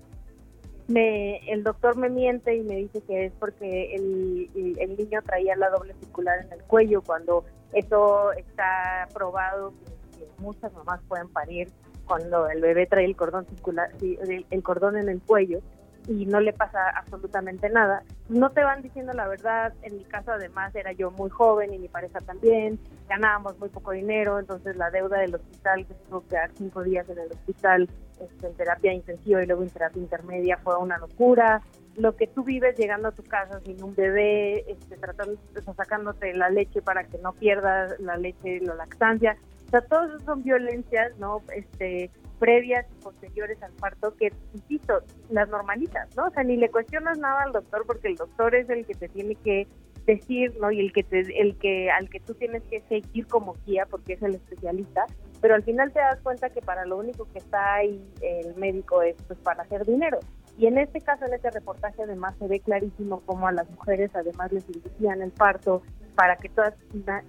me, 0.89 1.37
el 1.49 1.63
doctor 1.63 1.95
me 1.95 2.09
miente 2.09 2.55
y 2.55 2.61
me 2.61 2.75
dice 2.75 3.01
que 3.01 3.25
es 3.25 3.33
porque 3.39 3.95
el, 3.95 4.49
el, 4.79 4.97
niño 4.97 5.21
traía 5.21 5.55
la 5.55 5.69
doble 5.69 5.93
circular 5.99 6.39
en 6.43 6.51
el 6.51 6.63
cuello, 6.63 7.01
cuando 7.03 7.45
eso 7.73 8.33
está 8.33 9.07
probado 9.13 9.73
que 10.17 10.25
muchas 10.39 10.73
mamás 10.73 10.99
pueden 11.07 11.29
parir 11.29 11.71
cuando 12.09 12.49
el 12.49 12.59
bebé 12.59 12.87
trae 12.87 13.05
el 13.05 13.15
cordón 13.15 13.45
circular, 13.45 13.91
el, 14.01 14.63
cordón 14.63 14.97
en 14.97 15.09
el 15.09 15.21
cuello 15.21 15.59
y 16.07 16.25
no 16.25 16.39
le 16.39 16.53
pasa 16.53 16.89
absolutamente 16.89 17.69
nada. 17.69 18.01
No 18.29 18.49
te 18.49 18.63
van 18.63 18.81
diciendo 18.81 19.13
la 19.13 19.27
verdad. 19.27 19.73
En 19.83 19.97
mi 19.97 20.03
caso, 20.05 20.31
además, 20.31 20.73
era 20.73 20.91
yo 20.91 21.11
muy 21.11 21.29
joven 21.29 21.71
y 21.71 21.77
mi 21.77 21.87
pareja 21.87 22.19
también. 22.21 22.79
Ganábamos 23.07 23.59
muy 23.59 23.69
poco 23.69 23.91
dinero, 23.91 24.39
entonces 24.39 24.75
la 24.75 24.89
deuda 24.89 25.19
del 25.19 25.35
hospital, 25.35 25.85
que 25.85 25.93
tuvo 26.09 26.21
que 26.21 26.29
quedar 26.29 26.49
cinco 26.55 26.81
días 26.81 27.07
en 27.09 27.19
el 27.19 27.31
hospital, 27.31 27.87
este, 28.19 28.47
en 28.47 28.53
terapia 28.55 28.91
intensiva 28.91 29.43
y 29.43 29.45
luego 29.45 29.61
en 29.61 29.69
terapia 29.69 30.01
intermedia, 30.01 30.57
fue 30.57 30.77
una 30.77 30.97
locura. 30.97 31.61
Lo 31.95 32.15
que 32.15 32.25
tú 32.25 32.43
vives 32.43 32.75
llegando 32.75 33.09
a 33.09 33.11
tu 33.11 33.21
casa 33.21 33.59
sin 33.59 33.83
un 33.83 33.93
bebé, 33.93 34.65
este, 34.67 34.97
tratando, 34.97 35.37
sacándote 35.75 36.33
la 36.33 36.49
leche 36.49 36.81
para 36.81 37.03
que 37.03 37.19
no 37.19 37.33
pierdas 37.33 37.99
la 37.99 38.17
leche, 38.17 38.61
la 38.61 38.73
lactancia, 38.73 39.37
o 39.69 39.71
sea, 39.71 39.81
todas 39.81 40.19
son 40.23 40.41
violencias, 40.41 41.15
¿no? 41.19 41.43
Este, 41.55 42.09
previas 42.39 42.87
y 42.91 43.03
posteriores 43.03 43.61
al 43.61 43.71
parto 43.73 44.15
que, 44.15 44.33
insisto, 44.55 45.03
las 45.29 45.47
normalitas, 45.47 46.09
¿no? 46.15 46.25
O 46.25 46.31
sea, 46.31 46.43
ni 46.43 46.57
le 46.57 46.71
cuestionas 46.71 47.19
nada 47.19 47.43
al 47.43 47.51
doctor 47.51 47.83
porque 47.85 48.07
el 48.07 48.15
doctor 48.15 48.55
es 48.55 48.67
el 48.71 48.83
que 48.87 48.95
te 48.95 49.09
tiene 49.09 49.35
que 49.35 49.67
decir, 50.07 50.57
¿no? 50.59 50.71
Y 50.71 50.79
el 50.79 50.91
que 50.91 51.03
te, 51.03 51.19
el 51.39 51.55
que 51.59 51.91
al 51.91 52.09
que 52.09 52.19
tú 52.19 52.33
tienes 52.33 52.63
que 52.63 52.81
seguir 52.89 53.27
como 53.27 53.53
guía 53.67 53.85
porque 53.85 54.13
es 54.13 54.23
el 54.23 54.33
especialista, 54.33 55.05
pero 55.39 55.53
al 55.53 55.61
final 55.61 55.93
te 55.93 55.99
das 55.99 56.19
cuenta 56.23 56.49
que 56.49 56.61
para 56.61 56.85
lo 56.87 56.97
único 56.97 57.27
que 57.31 57.37
está 57.37 57.75
ahí 57.75 58.03
el 58.21 58.55
médico 58.55 59.03
es 59.03 59.15
pues 59.27 59.37
para 59.37 59.61
hacer 59.61 59.85
dinero. 59.85 60.17
Y 60.59 60.67
en 60.67 60.77
este 60.77 60.99
caso, 60.99 61.25
en 61.25 61.33
este 61.33 61.51
reportaje, 61.51 62.03
además 62.03 62.35
se 62.37 62.45
ve 62.45 62.59
clarísimo 62.59 63.21
cómo 63.25 63.47
a 63.47 63.53
las 63.53 63.69
mujeres 63.71 64.11
además 64.13 64.51
les 64.51 64.67
inducían 64.67 65.21
el 65.21 65.31
parto 65.31 65.81
para 66.15 66.35
que 66.35 66.49
todas 66.49 66.73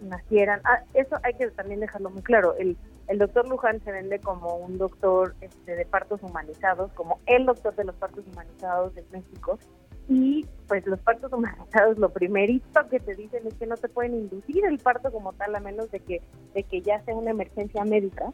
nacieran. 0.02 0.60
Ah, 0.64 0.82
eso 0.94 1.16
hay 1.22 1.34
que 1.34 1.46
también 1.52 1.78
dejarlo 1.78 2.10
muy 2.10 2.22
claro. 2.22 2.56
El, 2.58 2.76
el 3.06 3.18
doctor 3.18 3.48
Luján 3.48 3.80
se 3.84 3.92
vende 3.92 4.18
como 4.18 4.56
un 4.56 4.78
doctor 4.78 5.36
este, 5.42 5.76
de 5.76 5.86
partos 5.86 6.20
humanizados, 6.24 6.90
como 6.94 7.20
el 7.26 7.46
doctor 7.46 7.76
de 7.76 7.84
los 7.84 7.94
partos 7.94 8.24
humanizados 8.32 8.96
de 8.96 9.04
México. 9.12 9.60
Y 10.08 10.44
pues 10.66 10.84
los 10.88 10.98
partos 10.98 11.32
humanizados, 11.32 11.98
lo 11.98 12.08
primerito 12.08 12.88
que 12.88 12.98
te 12.98 13.14
dicen 13.14 13.46
es 13.46 13.54
que 13.54 13.66
no 13.68 13.76
te 13.76 13.88
pueden 13.88 14.14
inducir 14.14 14.64
el 14.64 14.80
parto 14.80 15.12
como 15.12 15.34
tal, 15.34 15.54
a 15.54 15.60
menos 15.60 15.88
de 15.92 16.00
que, 16.00 16.20
de 16.52 16.64
que 16.64 16.80
ya 16.80 17.00
sea 17.04 17.14
una 17.14 17.30
emergencia 17.30 17.84
médica 17.84 18.32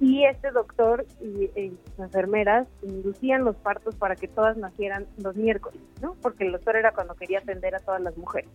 y 0.00 0.24
este 0.24 0.50
doctor 0.50 1.04
y, 1.20 1.50
sus 1.90 1.98
enfermeras 1.98 2.68
inducían 2.82 3.44
los 3.44 3.56
partos 3.56 3.96
para 3.96 4.16
que 4.16 4.28
todas 4.28 4.56
nacieran 4.56 5.06
los 5.16 5.36
miércoles, 5.36 5.80
¿no? 6.00 6.14
Porque 6.22 6.44
el 6.44 6.52
doctor 6.52 6.76
era 6.76 6.92
cuando 6.92 7.14
quería 7.14 7.40
atender 7.40 7.74
a 7.74 7.80
todas 7.80 8.00
las 8.00 8.16
mujeres. 8.16 8.50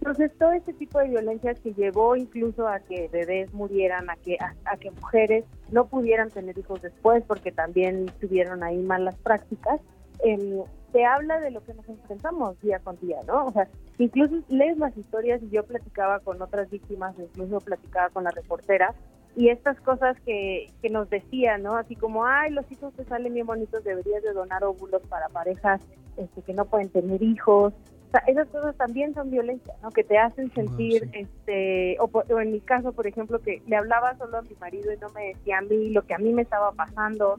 Entonces, 0.00 0.32
todo 0.38 0.52
este 0.52 0.72
tipo 0.72 0.98
de 0.98 1.08
violencias 1.08 1.60
que 1.60 1.74
llevó 1.74 2.16
incluso 2.16 2.66
a 2.66 2.80
que 2.80 3.08
bebés 3.08 3.52
murieran, 3.52 4.08
a 4.08 4.16
que, 4.16 4.38
a, 4.40 4.76
que 4.78 4.90
mujeres 4.92 5.44
no 5.70 5.86
pudieran 5.88 6.30
tener 6.30 6.56
hijos 6.56 6.80
después 6.80 7.22
porque 7.26 7.52
también 7.52 8.06
tuvieron 8.18 8.62
ahí 8.62 8.78
malas 8.78 9.16
prácticas, 9.16 9.78
eh, 10.24 10.62
te 10.92 11.04
habla 11.04 11.38
de 11.40 11.50
lo 11.50 11.62
que 11.62 11.74
nos 11.74 11.86
enfrentamos 11.86 12.58
día 12.62 12.78
con 12.78 12.98
día, 13.00 13.18
¿no? 13.26 13.46
O 13.46 13.52
sea, 13.52 13.68
incluso 14.04 14.42
lees 14.48 14.78
las 14.78 14.96
historias 14.96 15.42
y 15.42 15.50
yo 15.50 15.64
platicaba 15.64 16.20
con 16.20 16.40
otras 16.40 16.70
víctimas, 16.70 17.14
incluso 17.18 17.60
platicaba 17.60 18.08
con 18.10 18.24
la 18.24 18.30
reportera, 18.30 18.94
y 19.36 19.48
estas 19.48 19.80
cosas 19.80 20.16
que, 20.26 20.66
que 20.82 20.90
nos 20.90 21.08
decían, 21.08 21.62
¿no? 21.62 21.76
Así 21.76 21.94
como, 21.94 22.26
ay, 22.26 22.50
los 22.50 22.70
hijos 22.72 22.92
te 22.94 23.04
salen 23.04 23.34
bien 23.34 23.46
bonitos, 23.46 23.84
deberías 23.84 24.22
de 24.22 24.32
donar 24.32 24.64
óvulos 24.64 25.02
para 25.08 25.28
parejas 25.28 25.80
este, 26.16 26.42
que 26.42 26.52
no 26.52 26.64
pueden 26.64 26.88
tener 26.88 27.22
hijos. 27.22 27.72
O 27.72 28.10
sea, 28.10 28.22
esas 28.26 28.48
cosas 28.48 28.76
también 28.76 29.14
son 29.14 29.30
violencia, 29.30 29.72
¿no? 29.82 29.90
Que 29.90 30.02
te 30.02 30.18
hacen 30.18 30.52
sentir, 30.52 31.08
este, 31.12 31.96
o, 32.00 32.40
en 32.40 32.52
mi 32.52 32.60
caso, 32.60 32.92
por 32.92 33.06
ejemplo, 33.06 33.38
que 33.40 33.62
le 33.66 33.76
hablaba 33.76 34.16
solo 34.18 34.38
a 34.38 34.42
mi 34.42 34.54
marido 34.60 34.92
y 34.92 34.96
no 34.96 35.08
me 35.10 35.28
decía 35.28 35.58
a 35.58 35.62
mí 35.62 35.90
lo 35.90 36.02
que 36.02 36.14
a 36.14 36.18
mí 36.18 36.32
me 36.32 36.42
estaba 36.42 36.72
pasando. 36.72 37.38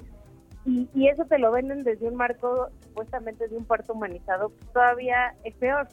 Y, 0.66 0.88
y 0.94 1.10
eso 1.10 1.26
te 1.26 1.40
lo 1.40 1.52
venden 1.52 1.84
desde 1.84 2.08
un 2.08 2.16
marco 2.16 2.70
supuestamente 2.86 3.50
de 3.50 3.58
un 3.58 3.66
parto 3.66 3.94
humanizado, 3.94 4.50
pues 4.50 4.72
todavía 4.72 5.36
es 5.44 5.54
peor. 5.56 5.90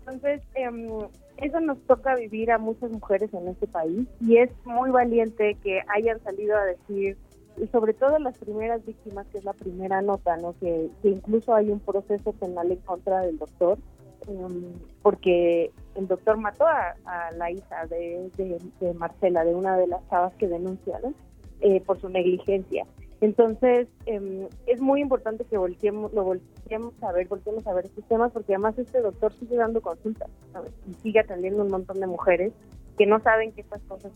Entonces, 0.00 0.42
eh, 0.54 0.68
eso 1.38 1.60
nos 1.60 1.78
toca 1.86 2.16
vivir 2.16 2.50
a 2.50 2.58
muchas 2.58 2.90
mujeres 2.90 3.32
en 3.32 3.48
este 3.48 3.66
país 3.66 4.06
y 4.20 4.36
es 4.36 4.50
muy 4.64 4.90
valiente 4.90 5.56
que 5.62 5.80
hayan 5.88 6.22
salido 6.22 6.56
a 6.56 6.64
decir, 6.64 7.16
y 7.56 7.66
sobre 7.68 7.94
todo 7.94 8.18
las 8.18 8.36
primeras 8.38 8.84
víctimas, 8.84 9.26
que 9.28 9.38
es 9.38 9.44
la 9.44 9.52
primera 9.52 10.02
nota, 10.02 10.36
¿no? 10.36 10.54
que, 10.60 10.90
incluso 11.02 11.54
hay 11.54 11.70
un 11.70 11.80
proceso 11.80 12.32
penal 12.32 12.70
en 12.70 12.78
contra 12.78 13.20
del 13.20 13.38
doctor, 13.38 13.78
em, 14.28 14.72
porque 15.02 15.70
el 15.94 16.08
doctor 16.08 16.36
mató 16.36 16.66
a, 16.66 16.94
la 17.36 17.50
hija 17.50 17.86
de, 17.86 18.30
Marcela, 18.94 19.44
de 19.44 19.54
una 19.54 19.76
de 19.76 19.86
las 19.86 20.06
chavas 20.08 20.34
que 20.34 20.48
denunciaron, 20.48 21.14
eh, 21.60 21.80
por 21.80 22.00
su 22.00 22.08
negligencia. 22.08 22.86
Entonces, 23.20 23.86
em, 24.06 24.48
es 24.66 24.80
muy 24.80 25.02
importante 25.02 25.44
que 25.44 25.58
volteemos, 25.58 26.12
lo 26.14 26.24
volteemos 26.24 26.94
a 27.02 27.12
ver, 27.12 27.28
volteemos 27.28 27.66
a 27.66 27.74
ver 27.74 27.84
estos 27.84 28.04
temas, 28.04 28.32
porque 28.32 28.54
además 28.54 28.78
este 28.78 29.00
doctor 29.00 29.32
sigue 29.34 29.56
dando 29.56 29.82
consultas 29.82 30.30
y 30.88 30.94
sigue 30.94 31.20
atendiendo 31.20 31.62
un 31.62 31.70
montón 31.70 32.00
de 32.00 32.06
mujeres 32.06 32.52
que 32.96 33.06
no 33.06 33.20
saben 33.20 33.52
que 33.52 33.60
estas 33.60 33.82
cosas 33.82 34.12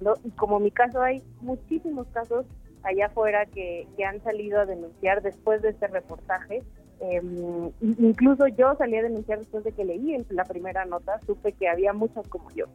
¿no? 0.00 0.14
Y 0.24 0.30
como 0.30 0.58
mi 0.60 0.70
caso 0.70 1.00
hay 1.00 1.22
muchísimos 1.40 2.06
casos 2.08 2.46
allá 2.82 3.06
afuera 3.06 3.46
que, 3.46 3.86
que 3.96 4.04
han 4.04 4.20
salido 4.22 4.60
a 4.60 4.66
denunciar 4.66 5.22
después 5.22 5.62
de 5.62 5.70
este 5.70 5.86
reportaje. 5.86 6.62
Em, 7.00 7.70
incluso 7.80 8.46
yo 8.48 8.74
salí 8.76 8.96
a 8.96 9.02
denunciar 9.02 9.38
después 9.38 9.64
de 9.64 9.72
que 9.72 9.84
leí 9.84 10.16
la 10.30 10.44
primera 10.44 10.84
nota, 10.84 11.20
supe 11.26 11.52
que 11.52 11.68
había 11.68 11.92
muchas 11.92 12.26
como 12.28 12.50
yo. 12.50 12.66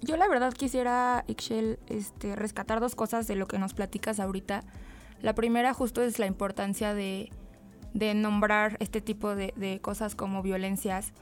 Yo 0.00 0.16
la 0.16 0.28
verdad 0.28 0.52
quisiera, 0.52 1.24
Ixchel, 1.26 1.78
este, 1.88 2.36
rescatar 2.36 2.80
dos 2.80 2.94
cosas 2.94 3.26
de 3.26 3.36
lo 3.36 3.46
que 3.46 3.58
nos 3.58 3.74
platicas 3.74 4.20
ahorita. 4.20 4.64
La 5.20 5.34
primera 5.34 5.74
justo 5.74 6.02
es 6.02 6.18
la 6.18 6.26
importancia 6.26 6.94
de, 6.94 7.30
nombrar 7.94 8.76
este 8.80 9.00
tipo 9.00 9.34
de, 9.34 9.78
cosas 9.82 10.14
como 10.14 10.42
violencias, 10.42 11.12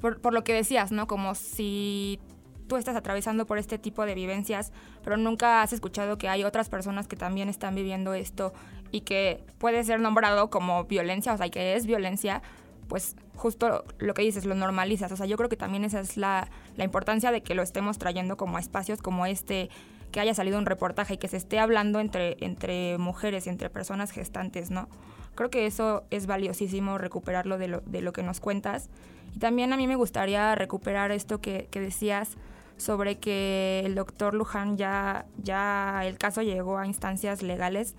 por, 0.00 0.20
por, 0.20 0.32
lo 0.32 0.44
que 0.44 0.54
decías, 0.54 0.92
¿no? 0.92 1.06
Como 1.06 1.34
si 1.34 2.20
tú 2.68 2.76
estás 2.76 2.94
atravesando 2.94 3.46
por 3.46 3.58
este 3.58 3.78
tipo 3.78 4.04
de 4.04 4.14
vivencias, 4.14 4.72
pero 5.02 5.16
nunca 5.16 5.62
has 5.62 5.72
escuchado 5.72 6.18
que 6.18 6.28
hay 6.28 6.44
otras 6.44 6.68
personas 6.68 7.08
que 7.08 7.16
también 7.16 7.48
están 7.48 7.74
viviendo 7.74 8.14
esto 8.14 8.52
y 8.92 9.00
que 9.00 9.42
puede 9.58 9.82
ser 9.84 10.00
nombrado 10.00 10.50
como 10.50 10.84
violencia, 10.84 11.32
o 11.32 11.36
sea, 11.36 11.48
que 11.48 11.74
es 11.74 11.86
violencia, 11.86 12.42
pues 12.88 13.16
justo 13.36 13.84
lo 13.98 14.14
que 14.14 14.22
dices, 14.22 14.44
lo 14.44 14.54
normalizas. 14.54 15.12
O 15.12 15.16
sea, 15.16 15.26
yo 15.26 15.36
creo 15.36 15.48
que 15.48 15.56
también 15.56 15.84
esa 15.84 16.00
es 16.00 16.16
la, 16.16 16.48
importancia 16.76 17.30
de 17.30 17.42
que 17.42 17.54
lo 17.54 17.62
estemos 17.62 17.98
trayendo 17.98 18.36
como 18.36 18.58
espacios 18.58 19.00
como 19.02 19.26
este, 19.26 19.68
que 20.10 20.20
haya 20.20 20.34
salido 20.34 20.58
un 20.58 20.66
reportaje 20.66 21.14
y 21.14 21.18
que 21.18 21.28
se 21.28 21.36
esté 21.36 21.58
hablando 21.58 22.00
entre, 22.00 22.36
entre 22.40 22.98
mujeres 22.98 23.46
y 23.46 23.50
entre 23.50 23.70
personas 23.70 24.10
gestantes, 24.10 24.70
¿no? 24.70 24.88
Creo 25.34 25.50
que 25.50 25.66
eso 25.66 26.04
es 26.10 26.26
valiosísimo 26.26 26.98
recuperarlo 26.98 27.58
de 27.58 27.68
lo, 27.68 27.80
de 27.82 28.00
lo 28.00 28.12
que 28.12 28.22
nos 28.22 28.40
cuentas. 28.40 28.88
Y 29.36 29.38
también 29.38 29.72
a 29.72 29.76
mí 29.76 29.86
me 29.86 29.94
gustaría 29.94 30.54
recuperar 30.54 31.12
esto 31.12 31.40
que, 31.40 31.68
que 31.70 31.80
decías 31.80 32.36
sobre 32.76 33.18
que 33.18 33.82
el 33.84 33.94
doctor 33.94 34.34
Luján 34.34 34.76
ya, 34.76 35.26
ya 35.36 36.00
el 36.04 36.16
caso 36.16 36.42
llegó 36.42 36.78
a 36.78 36.86
instancias 36.86 37.42
legales. 37.42 37.94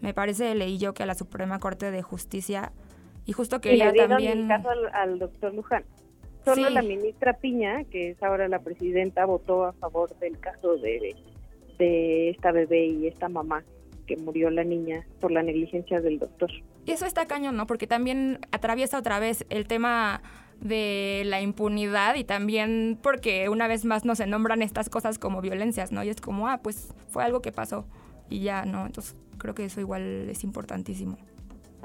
Me 0.00 0.12
parece, 0.12 0.54
leí 0.54 0.78
yo 0.78 0.94
que 0.94 1.04
a 1.04 1.06
la 1.06 1.14
Suprema 1.14 1.58
Corte 1.60 1.90
de 1.90 2.02
Justicia 2.02 2.72
y 3.26 3.32
justo 3.32 3.60
quería 3.60 3.90
y 3.90 3.92
le 3.92 4.08
también... 4.08 4.42
el 4.42 4.48
caso 4.48 4.68
al, 4.92 5.18
doctor 5.18 5.54
Luján. 5.54 5.84
Solo 6.44 6.68
la 6.70 6.82
ministra 6.82 7.34
Piña, 7.34 7.84
que 7.84 8.10
es 8.10 8.22
ahora 8.22 8.48
la 8.48 8.58
presidenta, 8.58 9.24
votó 9.26 9.64
a 9.64 9.72
favor 9.74 10.10
del 10.18 10.38
caso 10.40 10.76
de, 10.76 11.14
de 11.78 12.30
esta 12.30 12.50
bebé 12.50 12.86
y 12.86 13.06
esta 13.06 13.28
mamá. 13.28 13.62
que 14.06 14.16
murió 14.16 14.50
la 14.50 14.64
niña 14.64 15.06
por 15.20 15.30
la 15.30 15.42
negligencia 15.42 16.00
del 16.00 16.18
doctor. 16.18 16.50
Eso 16.86 17.06
está 17.06 17.26
cañón, 17.26 17.56
¿no? 17.56 17.66
Porque 17.66 17.86
también 17.86 18.40
atraviesa 18.50 18.98
otra 18.98 19.20
vez 19.20 19.46
el 19.50 19.66
tema 19.68 20.20
de 20.60 21.22
la 21.26 21.40
impunidad 21.40 22.14
y 22.14 22.24
también 22.24 22.98
porque 23.02 23.48
una 23.48 23.68
vez 23.68 23.84
más 23.84 24.04
no 24.04 24.14
se 24.14 24.26
nombran 24.26 24.62
estas 24.62 24.88
cosas 24.88 25.18
como 25.18 25.40
violencias, 25.40 25.92
¿no? 25.92 26.02
Y 26.04 26.08
es 26.08 26.20
como, 26.20 26.48
ah, 26.48 26.60
pues 26.62 26.94
fue 27.08 27.24
algo 27.24 27.42
que 27.42 27.52
pasó 27.52 27.84
y 28.30 28.40
ya, 28.40 28.64
¿no? 28.64 28.86
Entonces 28.86 29.16
creo 29.38 29.54
que 29.54 29.64
eso 29.64 29.80
igual 29.80 30.28
es 30.28 30.44
importantísimo. 30.44 31.18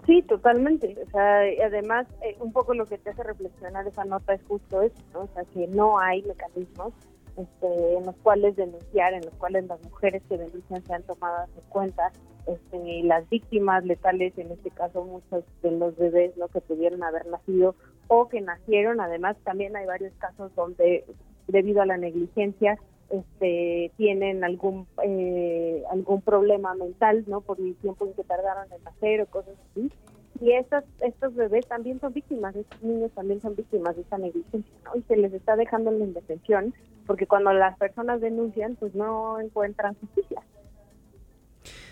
Sí, 0.08 0.22
totalmente. 0.22 0.98
O 1.06 1.10
sea, 1.12 1.42
además, 1.66 2.08
eh, 2.22 2.38
un 2.40 2.54
poco 2.54 2.74
lo 2.74 2.86
que 2.86 2.98
te 2.98 3.10
hace 3.10 3.24
reflexionar 3.24 3.86
esa 3.86 4.06
nota 4.06 4.34
es 4.34 4.42
justo 4.48 4.82
eso. 4.82 4.96
O 5.14 5.28
sea, 5.34 5.44
que 5.54 5.68
no 5.68 6.00
hay 6.00 6.24
mecanismos 6.24 6.94
este, 7.36 7.98
en 7.98 8.06
los 8.06 8.16
cuales 8.24 8.56
denunciar, 8.56 9.14
en 9.14 9.26
los 9.26 9.34
cuales 9.36 9.68
las 9.68 9.84
mujeres 9.84 10.24
que 10.30 10.38
denuncian 10.38 10.84
sean 10.86 11.04
tomadas 11.04 11.50
en 11.56 11.70
cuenta, 11.70 12.12
este, 12.48 13.04
las 13.04 13.30
víctimas 13.30 13.86
letales, 13.86 14.36
en 14.38 14.50
este 14.50 14.72
caso 14.72 15.04
muchos 15.04 15.44
de 15.62 15.72
los 15.72 15.96
bebés 15.98 16.36
¿no? 16.38 16.48
que 16.48 16.62
pudieron 16.62 17.04
haber 17.04 17.28
nacido 17.28 17.76
o 18.08 18.30
que 18.30 18.40
nacieron. 18.40 19.02
Además, 19.02 19.36
también 19.44 19.76
hay 19.76 19.86
varios 19.86 20.14
casos 20.20 20.56
donde, 20.56 21.04
debido 21.48 21.82
a 21.82 21.86
la 21.86 21.98
negligencia, 21.98 22.80
este, 23.10 23.92
tienen 23.98 24.44
algún 24.44 24.88
eh, 25.04 25.84
algún 25.92 26.22
problema 26.22 26.74
mental, 26.76 27.24
¿no? 27.28 27.42
Por 27.42 27.60
el 27.60 27.76
tiempo 27.76 28.12
que 28.16 28.24
tardaron 28.24 28.72
en 28.72 28.84
nacer 28.84 29.22
o 29.22 29.26
cosas 29.28 29.56
así. 29.72 29.92
Y 30.40 30.52
estos, 30.52 30.84
estos 31.02 31.34
bebés 31.34 31.66
también 31.66 32.00
son 32.00 32.14
víctimas, 32.14 32.56
estos 32.56 32.84
niños 32.84 33.12
también 33.14 33.42
son 33.42 33.56
víctimas 33.56 33.96
de 33.96 34.04
esta 34.04 34.18
negligencia, 34.20 34.74
¿no? 34.84 34.96
Y 34.96 35.02
se 35.04 35.18
les 35.18 35.34
está 35.34 35.56
dejando 35.56 35.90
en 35.90 36.00
la 36.00 36.06
indefensión, 36.06 36.74
porque 37.08 37.26
cuando 37.26 37.52
las 37.54 37.78
personas 37.78 38.22
denuncian, 38.22 38.76
pues 38.76 38.94
no 38.94 39.40
encuentran 39.40 39.96
justicia. 39.96 40.42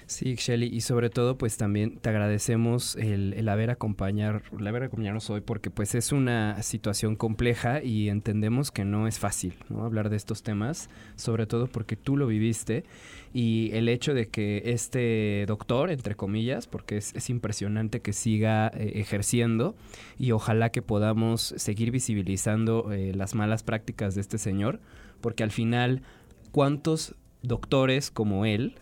Sí, 0.07 0.35
Shelly, 0.35 0.67
y 0.67 0.81
sobre 0.81 1.09
todo, 1.09 1.35
pues 1.35 1.57
también 1.57 1.97
te 1.97 2.09
agradecemos 2.09 2.95
el, 2.95 3.49
haber 3.49 3.71
acompañar, 3.71 4.43
el 4.57 4.67
haber 4.67 4.83
acompañarnos 4.83 5.31
hoy, 5.31 5.41
porque 5.41 5.71
pues 5.71 5.95
es 5.95 6.11
una 6.11 6.61
situación 6.61 7.15
compleja 7.15 7.81
y 7.83 8.09
entendemos 8.09 8.69
que 8.69 8.85
no 8.85 9.07
es 9.07 9.17
fácil. 9.17 9.55
Hablar 9.75 10.09
de 10.09 10.17
estos 10.17 10.43
temas, 10.43 10.91
sobre 11.15 11.47
todo 11.47 11.65
porque 11.65 11.95
tú 11.95 12.17
lo 12.17 12.27
viviste 12.27 12.83
y 13.33 13.71
el 13.73 13.89
hecho 13.89 14.13
de 14.13 14.27
que 14.27 14.61
este 14.65 15.45
doctor, 15.47 15.89
entre 15.89 16.13
comillas, 16.13 16.67
porque 16.67 16.97
es, 16.97 17.29
impresionante 17.31 18.01
que 18.01 18.13
siga 18.13 18.67
eh, 18.67 18.93
ejerciendo 18.95 19.75
y 20.19 20.31
ojalá 20.33 20.69
que 20.69 20.83
podamos 20.83 21.55
seguir 21.57 21.89
visibilizando 21.89 22.91
eh, 22.91 23.11
las 23.15 23.33
malas 23.33 23.63
prácticas 23.63 24.13
de 24.13 24.21
este 24.21 24.37
señor, 24.37 24.79
porque 25.19 25.41
al 25.41 25.51
final, 25.51 26.03
¿cuántos 26.51 27.15
doctores 27.41 28.11
como 28.11 28.45
él 28.45 28.75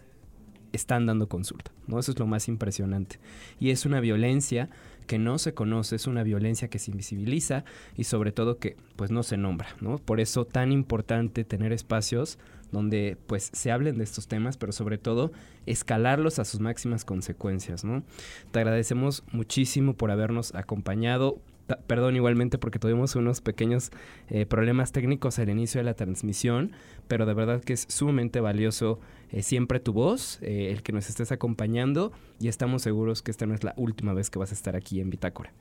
están 0.73 1.05
dando 1.05 1.29
consulta, 1.29 1.71
¿no? 1.87 1.99
Eso 1.99 2.11
es 2.11 2.19
lo 2.19 2.27
más 2.27 2.49
impresionante. 2.49 3.19
Y 3.59 3.69
es 3.69 3.85
una 3.85 4.01
violencia 4.01 4.69
que 5.07 5.19
no 5.19 5.37
se 5.37 5.53
conoce, 5.53 5.95
es 5.95 6.07
una 6.07 6.23
violencia 6.23 6.69
que 6.69 6.79
se 6.79 6.91
invisibiliza 6.91 7.63
y 7.95 8.05
sobre 8.05 8.31
todo 8.31 8.57
que 8.57 8.75
pues 8.95 9.11
no 9.11 9.23
se 9.23 9.37
nombra, 9.37 9.67
¿no? 9.79 9.97
Por 9.97 10.19
eso 10.19 10.45
tan 10.45 10.71
importante 10.71 11.43
tener 11.43 11.71
espacios 11.71 12.39
donde 12.71 13.17
pues 13.27 13.51
se 13.53 13.71
hablen 13.71 13.97
de 13.97 14.03
estos 14.03 14.27
temas, 14.27 14.57
pero 14.57 14.71
sobre 14.71 14.97
todo 14.97 15.31
escalarlos 15.65 16.39
a 16.39 16.45
sus 16.45 16.59
máximas 16.59 17.05
consecuencias, 17.05 17.83
¿no? 17.83 18.03
Te 18.51 18.59
agradecemos 18.59 19.23
muchísimo 19.31 19.93
por 19.93 20.09
habernos 20.09 20.55
acompañado 20.55 21.39
perdón 21.87 22.15
igualmente 22.15 22.57
porque 22.57 22.79
tuvimos 22.79 23.15
unos 23.15 23.41
pequeños 23.41 23.91
eh, 24.29 24.45
problemas 24.45 24.91
técnicos 24.91 25.39
al 25.39 25.49
inicio 25.49 25.79
de 25.79 25.85
la 25.85 25.93
transmisión, 25.93 26.71
pero 27.07 27.25
de 27.25 27.33
verdad 27.33 27.61
que 27.61 27.73
es 27.73 27.85
sumamente 27.89 28.41
valioso 28.41 28.99
eh, 29.31 29.41
siempre 29.41 29.79
tu 29.79 29.93
voz, 29.93 30.41
eh, 30.41 30.71
el 30.71 30.83
que 30.83 30.91
nos 30.91 31.09
estés 31.09 31.31
acompañando 31.31 32.11
y 32.39 32.47
estamos 32.47 32.81
seguros 32.81 33.21
que 33.21 33.31
esta 33.31 33.45
no 33.45 33.53
es 33.53 33.63
la 33.63 33.73
última 33.77 34.13
vez 34.13 34.29
que 34.29 34.39
vas 34.39 34.51
a 34.51 34.55
estar 34.55 34.75
aquí 34.75 34.99
en 34.99 35.09
Bitácora. 35.09 35.51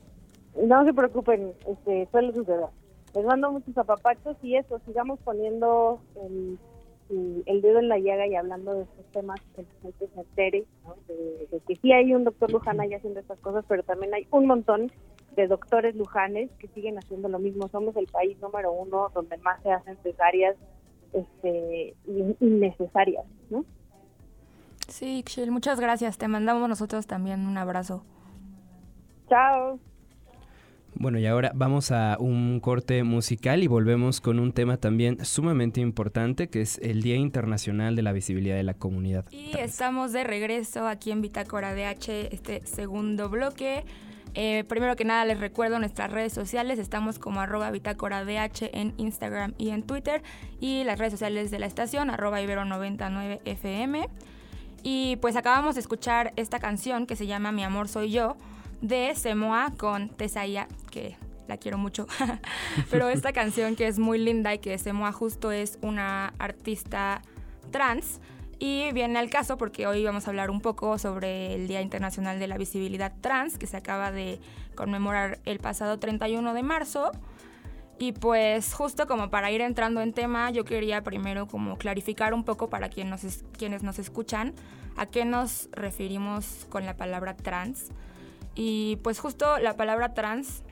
No 0.62 0.84
se 0.84 0.92
preocupen, 0.92 1.52
este, 1.66 2.08
suele 2.10 2.32
suceder. 2.34 2.66
Les 3.14 3.24
mando 3.24 3.52
muchos 3.52 3.76
apapachos 3.76 4.36
y 4.42 4.56
eso, 4.56 4.80
sigamos 4.86 5.18
poniendo 5.20 6.00
el, 7.46 7.60
dedo 7.60 7.78
en 7.78 7.88
la 7.88 7.98
llaga 7.98 8.26
y 8.26 8.34
hablando 8.34 8.74
de 8.74 8.82
estos 8.82 9.04
temas 9.12 9.40
que 9.54 9.62
la 9.62 9.68
gente 9.82 10.08
se 10.14 10.20
entere, 10.20 10.64
de, 11.08 11.60
que 11.66 11.76
sí 11.76 11.92
hay 11.92 12.14
un 12.14 12.24
doctor 12.24 12.50
Luján 12.50 12.80
ahí 12.80 12.94
haciendo 12.94 13.20
estas 13.20 13.38
cosas, 13.40 13.64
pero 13.68 13.82
también 13.82 14.14
hay 14.14 14.26
un 14.30 14.46
montón 14.46 14.90
de 15.36 15.46
doctores 15.46 15.94
lujanes 15.94 16.50
que 16.58 16.68
siguen 16.68 16.98
haciendo 16.98 17.28
lo 17.28 17.38
mismo. 17.38 17.68
Somos 17.68 17.96
el 17.96 18.06
país 18.06 18.38
número 18.40 18.72
uno 18.72 19.10
donde 19.14 19.36
más 19.38 19.62
se 19.62 19.70
hacen 19.70 19.96
cesáreas 20.02 20.56
este, 21.12 21.94
innecesarias, 22.40 23.24
¿no? 23.50 23.64
Sí, 24.88 25.24
Xel, 25.26 25.50
muchas 25.50 25.80
gracias. 25.80 26.18
Te 26.18 26.28
mandamos 26.28 26.68
nosotros 26.68 27.06
también 27.06 27.46
un 27.46 27.56
abrazo. 27.56 28.04
Chao. 29.28 29.78
Bueno, 30.94 31.18
y 31.18 31.26
ahora 31.26 31.52
vamos 31.54 31.90
a 31.90 32.16
un 32.20 32.60
corte 32.60 33.02
musical 33.02 33.62
y 33.62 33.66
volvemos 33.66 34.20
con 34.20 34.38
un 34.38 34.52
tema 34.52 34.76
también 34.76 35.24
sumamente 35.24 35.80
importante 35.80 36.48
que 36.48 36.60
es 36.60 36.78
el 36.78 37.02
Día 37.02 37.16
Internacional 37.16 37.96
de 37.96 38.02
la 38.02 38.12
Visibilidad 38.12 38.56
de 38.56 38.62
la 38.62 38.74
Comunidad. 38.74 39.24
Y 39.30 39.56
estamos 39.56 40.12
de 40.12 40.24
regreso 40.24 40.86
aquí 40.86 41.10
en 41.10 41.22
Bitácora 41.22 41.74
DH, 41.74 42.28
este 42.30 42.66
segundo 42.66 43.30
bloque. 43.30 43.84
Eh, 44.34 44.64
primero 44.68 44.96
que 44.96 45.04
nada 45.04 45.24
les 45.24 45.38
recuerdo 45.40 45.78
nuestras 45.78 46.10
redes 46.10 46.32
sociales, 46.32 46.78
estamos 46.78 47.18
como 47.18 47.40
arroba 47.40 47.70
bitácora 47.70 48.24
DH 48.24 48.70
en 48.72 48.94
Instagram 48.96 49.54
y 49.58 49.70
en 49.70 49.82
Twitter 49.82 50.22
y 50.60 50.84
las 50.84 50.98
redes 50.98 51.12
sociales 51.12 51.50
de 51.50 51.58
la 51.58 51.66
estación 51.66 52.10
arroba 52.10 52.40
ibero99fm. 52.40 54.08
Y 54.82 55.16
pues 55.16 55.36
acabamos 55.36 55.74
de 55.74 55.80
escuchar 55.80 56.32
esta 56.36 56.58
canción 56.58 57.06
que 57.06 57.14
se 57.14 57.26
llama 57.26 57.52
Mi 57.52 57.62
amor 57.62 57.88
soy 57.88 58.10
yo 58.10 58.36
de 58.80 59.14
Semoa 59.14 59.72
con 59.76 60.08
Tesaya, 60.08 60.66
que 60.90 61.16
la 61.46 61.56
quiero 61.56 61.78
mucho. 61.78 62.06
Pero 62.90 63.08
esta 63.08 63.32
canción 63.34 63.76
que 63.76 63.86
es 63.86 63.98
muy 63.98 64.18
linda 64.18 64.54
y 64.54 64.58
que 64.58 64.76
Semoa 64.78 65.12
justo 65.12 65.52
es 65.52 65.78
una 65.82 66.32
artista 66.38 67.22
trans 67.70 68.20
y 68.62 68.92
viene 68.92 69.18
al 69.18 69.28
caso 69.28 69.58
porque 69.58 69.88
hoy 69.88 70.04
vamos 70.04 70.28
a 70.28 70.30
hablar 70.30 70.48
un 70.48 70.60
poco 70.60 70.96
sobre 70.96 71.52
el 71.56 71.66
Día 71.66 71.80
Internacional 71.80 72.38
de 72.38 72.46
la 72.46 72.56
Visibilidad 72.56 73.12
Trans, 73.20 73.58
que 73.58 73.66
se 73.66 73.76
acaba 73.76 74.12
de 74.12 74.38
conmemorar 74.76 75.40
el 75.44 75.58
pasado 75.58 75.98
31 75.98 76.54
de 76.54 76.62
marzo. 76.62 77.10
Y 77.98 78.12
pues 78.12 78.72
justo 78.72 79.08
como 79.08 79.30
para 79.30 79.50
ir 79.50 79.62
entrando 79.62 80.00
en 80.00 80.12
tema, 80.12 80.52
yo 80.52 80.64
quería 80.64 81.02
primero 81.02 81.48
como 81.48 81.76
clarificar 81.76 82.34
un 82.34 82.44
poco 82.44 82.70
para 82.70 82.88
quienes 82.88 83.24
nos, 83.24 83.44
quienes 83.58 83.82
nos 83.82 83.98
escuchan 83.98 84.54
a 84.96 85.06
qué 85.06 85.24
nos 85.24 85.68
referimos 85.72 86.64
con 86.68 86.86
la 86.86 86.96
palabra 86.96 87.36
trans. 87.36 87.88
Y 88.54 89.00
pues 89.02 89.18
justo 89.18 89.58
la 89.58 89.76
palabra 89.76 90.14
trans 90.14 90.62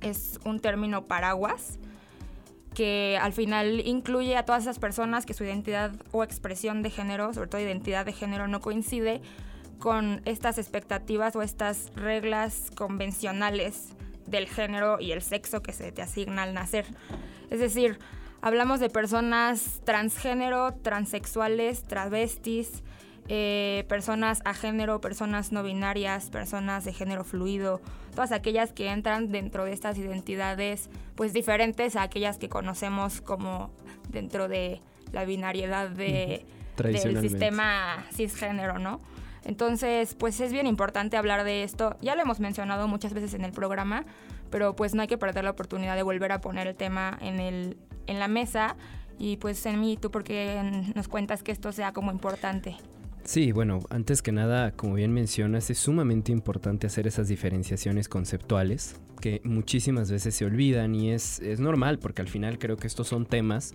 es 0.00 0.38
un 0.44 0.60
término 0.60 1.06
paraguas 1.06 1.80
que 2.76 3.18
al 3.22 3.32
final 3.32 3.80
incluye 3.86 4.36
a 4.36 4.44
todas 4.44 4.64
esas 4.64 4.78
personas 4.78 5.24
que 5.24 5.32
su 5.32 5.44
identidad 5.44 5.92
o 6.12 6.22
expresión 6.22 6.82
de 6.82 6.90
género, 6.90 7.32
sobre 7.32 7.48
todo 7.48 7.58
identidad 7.62 8.04
de 8.04 8.12
género, 8.12 8.48
no 8.48 8.60
coincide 8.60 9.22
con 9.78 10.20
estas 10.26 10.58
expectativas 10.58 11.34
o 11.36 11.40
estas 11.40 11.90
reglas 11.96 12.70
convencionales 12.76 13.94
del 14.26 14.46
género 14.46 15.00
y 15.00 15.12
el 15.12 15.22
sexo 15.22 15.62
que 15.62 15.72
se 15.72 15.90
te 15.90 16.02
asigna 16.02 16.42
al 16.42 16.52
nacer. 16.52 16.84
Es 17.48 17.60
decir, 17.60 17.98
hablamos 18.42 18.78
de 18.78 18.90
personas 18.90 19.80
transgénero, 19.84 20.74
transexuales, 20.74 21.82
travestis, 21.84 22.82
eh, 23.28 23.84
personas 23.88 24.40
a 24.44 24.54
género, 24.54 25.00
personas 25.00 25.50
no 25.52 25.62
binarias, 25.62 26.30
personas 26.30 26.84
de 26.84 26.92
género 26.92 27.24
fluido, 27.24 27.80
todas 28.12 28.32
aquellas 28.32 28.72
que 28.72 28.88
entran 28.88 29.32
dentro 29.32 29.64
de 29.64 29.72
estas 29.72 29.98
identidades 29.98 30.90
pues 31.16 31.32
diferentes 31.32 31.96
a 31.96 32.02
aquellas 32.02 32.38
que 32.38 32.48
conocemos 32.48 33.20
como 33.20 33.70
dentro 34.08 34.48
de 34.48 34.80
la 35.12 35.24
binariedad 35.24 35.88
de, 35.88 36.46
del 36.76 37.20
sistema 37.20 38.06
cisgénero, 38.12 38.78
¿no? 38.78 39.00
Entonces, 39.44 40.14
pues 40.14 40.40
es 40.40 40.52
bien 40.52 40.66
importante 40.66 41.16
hablar 41.16 41.44
de 41.44 41.62
esto. 41.62 41.96
Ya 42.00 42.16
lo 42.16 42.22
hemos 42.22 42.40
mencionado 42.40 42.88
muchas 42.88 43.12
veces 43.12 43.32
en 43.34 43.44
el 43.44 43.52
programa, 43.52 44.04
pero 44.50 44.74
pues 44.74 44.94
no 44.94 45.02
hay 45.02 45.08
que 45.08 45.18
perder 45.18 45.44
la 45.44 45.50
oportunidad 45.50 45.94
de 45.94 46.02
volver 46.02 46.32
a 46.32 46.40
poner 46.40 46.66
el 46.66 46.76
tema 46.76 47.16
en, 47.20 47.38
el, 47.38 47.76
en 48.08 48.18
la 48.18 48.26
mesa. 48.26 48.76
Y 49.18 49.36
pues 49.36 49.64
en 49.66 49.80
mí, 49.80 49.96
tú 49.96 50.10
porque 50.10 50.60
nos 50.94 51.06
cuentas 51.06 51.42
que 51.44 51.52
esto 51.52 51.70
sea 51.72 51.92
como 51.92 52.10
importante. 52.10 52.76
Sí, 53.26 53.50
bueno, 53.50 53.80
antes 53.90 54.22
que 54.22 54.30
nada, 54.30 54.70
como 54.70 54.94
bien 54.94 55.12
mencionas, 55.12 55.68
es 55.68 55.78
sumamente 55.78 56.30
importante 56.30 56.86
hacer 56.86 57.08
esas 57.08 57.26
diferenciaciones 57.26 58.08
conceptuales 58.08 59.00
que 59.20 59.40
muchísimas 59.42 60.12
veces 60.12 60.32
se 60.36 60.44
olvidan 60.44 60.94
y 60.94 61.10
es, 61.10 61.40
es 61.40 61.58
normal 61.58 61.98
porque 61.98 62.22
al 62.22 62.28
final 62.28 62.56
creo 62.60 62.76
que 62.76 62.86
estos 62.86 63.08
son 63.08 63.26
temas 63.26 63.74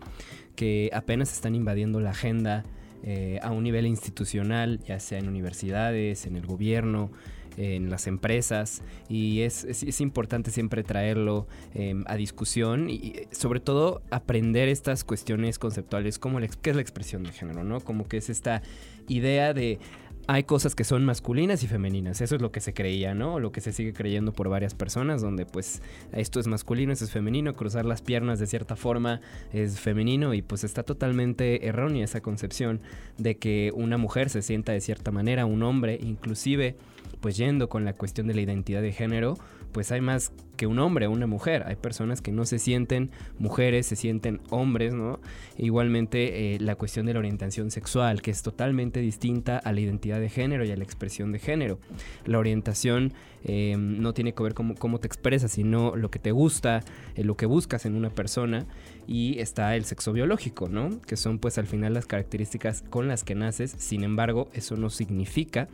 que 0.55 0.89
apenas 0.93 1.33
están 1.33 1.53
invadiendo 1.53 1.99
la 1.99 2.11
agenda 2.11 2.63
eh, 3.03 3.39
a 3.43 3.51
un 3.51 3.63
nivel 3.63 3.87
institucional, 3.87 4.79
ya 4.85 5.01
sea 5.01 5.19
en 5.19 5.27
universidades, 5.27 6.25
en 6.25 6.37
el 6.37 6.45
gobierno, 6.45 7.11
en 7.57 7.89
las 7.89 8.07
empresas 8.07 8.81
y 9.09 9.41
es, 9.41 9.63
es, 9.63 10.01
importante 10.01 10.51
siempre 10.51 10.83
traerlo 10.83 11.47
em, 11.73 12.03
a 12.07 12.15
discusión 12.15 12.89
y 12.89 13.13
sobre 13.31 13.59
todo 13.59 14.01
aprender 14.09 14.67
estas 14.69 15.03
cuestiones 15.03 15.59
conceptuales 15.59 16.17
como 16.17 16.39
qué 16.61 16.69
es 16.69 16.75
la 16.75 16.81
expresión 16.81 17.23
de 17.23 17.31
género, 17.31 17.63
¿no? 17.63 17.81
Como 17.81 18.07
que 18.07 18.17
es 18.17 18.29
esta 18.29 18.61
idea 19.07 19.53
de 19.53 19.79
hay 20.27 20.43
cosas 20.43 20.75
que 20.75 20.83
son 20.83 21.05
masculinas 21.05 21.63
y 21.63 21.67
femeninas. 21.67 22.21
Eso 22.21 22.35
es 22.35 22.41
lo 22.41 22.51
que 22.51 22.59
se 22.59 22.73
creía, 22.73 23.13
¿no? 23.13 23.39
Lo 23.39 23.51
que 23.51 23.61
se 23.61 23.73
sigue 23.73 23.93
creyendo 23.93 24.31
por 24.33 24.49
varias 24.49 24.73
personas, 24.73 25.21
donde 25.21 25.45
pues 25.45 25.81
esto 26.11 26.39
es 26.39 26.47
masculino, 26.47 26.93
esto 26.93 27.05
es 27.05 27.11
femenino, 27.11 27.53
cruzar 27.53 27.85
las 27.85 28.01
piernas 28.01 28.39
de 28.39 28.47
cierta 28.47 28.75
forma 28.75 29.21
es 29.53 29.79
femenino 29.79 30.33
y 30.33 30.41
pues 30.41 30.63
está 30.63 30.83
totalmente 30.83 31.67
errónea 31.67 32.05
esa 32.05 32.21
concepción 32.21 32.81
de 33.17 33.37
que 33.37 33.71
una 33.75 33.97
mujer 33.97 34.29
se 34.29 34.41
sienta 34.41 34.71
de 34.71 34.81
cierta 34.81 35.11
manera, 35.11 35.45
un 35.45 35.63
hombre, 35.63 35.99
inclusive 36.01 36.75
pues 37.19 37.37
yendo 37.37 37.69
con 37.69 37.85
la 37.85 37.93
cuestión 37.93 38.27
de 38.27 38.33
la 38.33 38.41
identidad 38.41 38.81
de 38.81 38.91
género, 38.91 39.37
pues 39.71 39.91
hay 39.91 40.01
más 40.01 40.31
que 40.57 40.67
un 40.67 40.77
hombre 40.77 41.07
o 41.07 41.11
una 41.11 41.25
mujer. 41.25 41.63
Hay 41.65 41.75
personas 41.75 42.21
que 42.21 42.31
no 42.31 42.45
se 42.45 42.59
sienten 42.59 43.09
mujeres, 43.39 43.87
se 43.87 43.95
sienten 43.95 44.41
hombres, 44.51 44.93
¿no? 44.93 45.19
Igualmente 45.57 46.53
eh, 46.53 46.59
la 46.59 46.75
cuestión 46.75 47.07
de 47.07 47.13
la 47.13 47.19
orientación 47.19 47.71
sexual, 47.71 48.21
que 48.21 48.29
es 48.29 48.43
totalmente 48.43 48.99
distinta 48.99 49.57
a 49.57 49.73
la 49.73 49.79
identidad 49.79 50.19
de 50.19 50.29
género 50.29 50.63
y 50.63 50.71
a 50.71 50.77
la 50.77 50.83
expresión 50.83 51.31
de 51.31 51.39
género. 51.39 51.79
La 52.25 52.37
orientación 52.37 53.13
eh, 53.43 53.75
no 53.77 54.13
tiene 54.13 54.33
que 54.33 54.43
ver 54.43 54.53
con 54.53 54.75
cómo 54.75 54.99
te 54.99 55.07
expresas, 55.07 55.51
sino 55.51 55.95
lo 55.95 56.11
que 56.11 56.19
te 56.19 56.31
gusta, 56.31 56.83
eh, 57.15 57.23
lo 57.23 57.35
que 57.35 57.47
buscas 57.47 57.85
en 57.85 57.95
una 57.95 58.11
persona. 58.11 58.67
Y 59.07 59.39
está 59.39 59.75
el 59.75 59.85
sexo 59.85 60.13
biológico, 60.13 60.69
¿no? 60.69 61.01
Que 61.01 61.17
son 61.17 61.39
pues 61.39 61.57
al 61.57 61.67
final 61.67 61.93
las 61.93 62.05
características 62.05 62.83
con 62.89 63.07
las 63.07 63.23
que 63.23 63.35
naces. 63.35 63.75
Sin 63.77 64.03
embargo, 64.03 64.49
eso 64.53 64.75
no 64.77 64.89
significa 64.89 65.67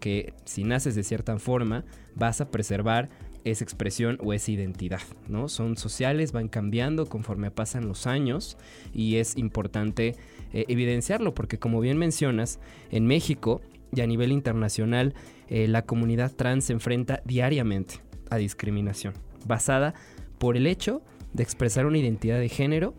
que 0.00 0.34
si 0.44 0.64
naces 0.64 0.94
de 0.94 1.04
cierta 1.04 1.38
forma 1.38 1.84
vas 2.14 2.40
a 2.40 2.50
preservar 2.50 3.08
esa 3.44 3.64
expresión 3.64 4.18
o 4.22 4.32
esa 4.32 4.50
identidad, 4.50 5.02
¿no? 5.28 5.48
Son 5.48 5.76
sociales, 5.76 6.32
van 6.32 6.48
cambiando 6.48 7.06
conforme 7.06 7.50
pasan 7.50 7.88
los 7.88 8.06
años 8.06 8.56
y 8.92 9.16
es 9.16 9.36
importante 9.36 10.16
eh, 10.52 10.64
evidenciarlo 10.68 11.34
porque 11.34 11.58
como 11.58 11.80
bien 11.80 11.98
mencionas, 11.98 12.60
en 12.90 13.06
México 13.06 13.60
y 13.94 14.00
a 14.00 14.06
nivel 14.06 14.32
internacional 14.32 15.14
eh, 15.48 15.68
la 15.68 15.82
comunidad 15.82 16.32
trans 16.32 16.64
se 16.64 16.72
enfrenta 16.72 17.20
diariamente 17.24 18.00
a 18.30 18.36
discriminación 18.36 19.14
basada 19.46 19.94
por 20.38 20.56
el 20.56 20.66
hecho 20.66 21.02
de 21.32 21.42
expresar 21.42 21.86
una 21.86 21.98
identidad 21.98 22.38
de 22.38 22.48
género 22.48 22.94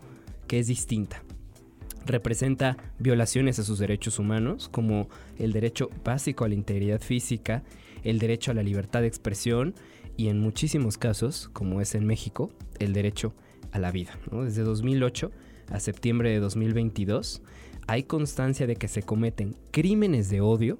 que 0.46 0.58
es 0.58 0.66
distinta. 0.66 1.22
Representa 2.06 2.76
violaciones 2.98 3.58
a 3.58 3.64
sus 3.64 3.78
derechos 3.78 4.18
humanos 4.18 4.68
como 4.68 5.08
el 5.38 5.52
derecho 5.52 5.90
básico 6.04 6.44
a 6.44 6.48
la 6.48 6.54
integridad 6.54 7.00
física, 7.00 7.62
el 8.02 8.18
derecho 8.18 8.50
a 8.50 8.54
la 8.54 8.62
libertad 8.62 9.00
de 9.00 9.06
expresión 9.06 9.74
y 10.16 10.28
en 10.28 10.38
muchísimos 10.38 10.98
casos, 10.98 11.48
como 11.52 11.80
es 11.80 11.94
en 11.94 12.06
México, 12.06 12.50
el 12.78 12.92
derecho 12.92 13.32
a 13.72 13.78
la 13.78 13.90
vida. 13.90 14.18
Desde 14.30 14.62
2008 14.62 15.30
a 15.70 15.80
septiembre 15.80 16.30
de 16.30 16.40
2022 16.40 17.42
hay 17.86 18.02
constancia 18.04 18.66
de 18.66 18.76
que 18.76 18.88
se 18.88 19.02
cometen 19.02 19.56
crímenes 19.70 20.28
de 20.30 20.40
odio 20.40 20.78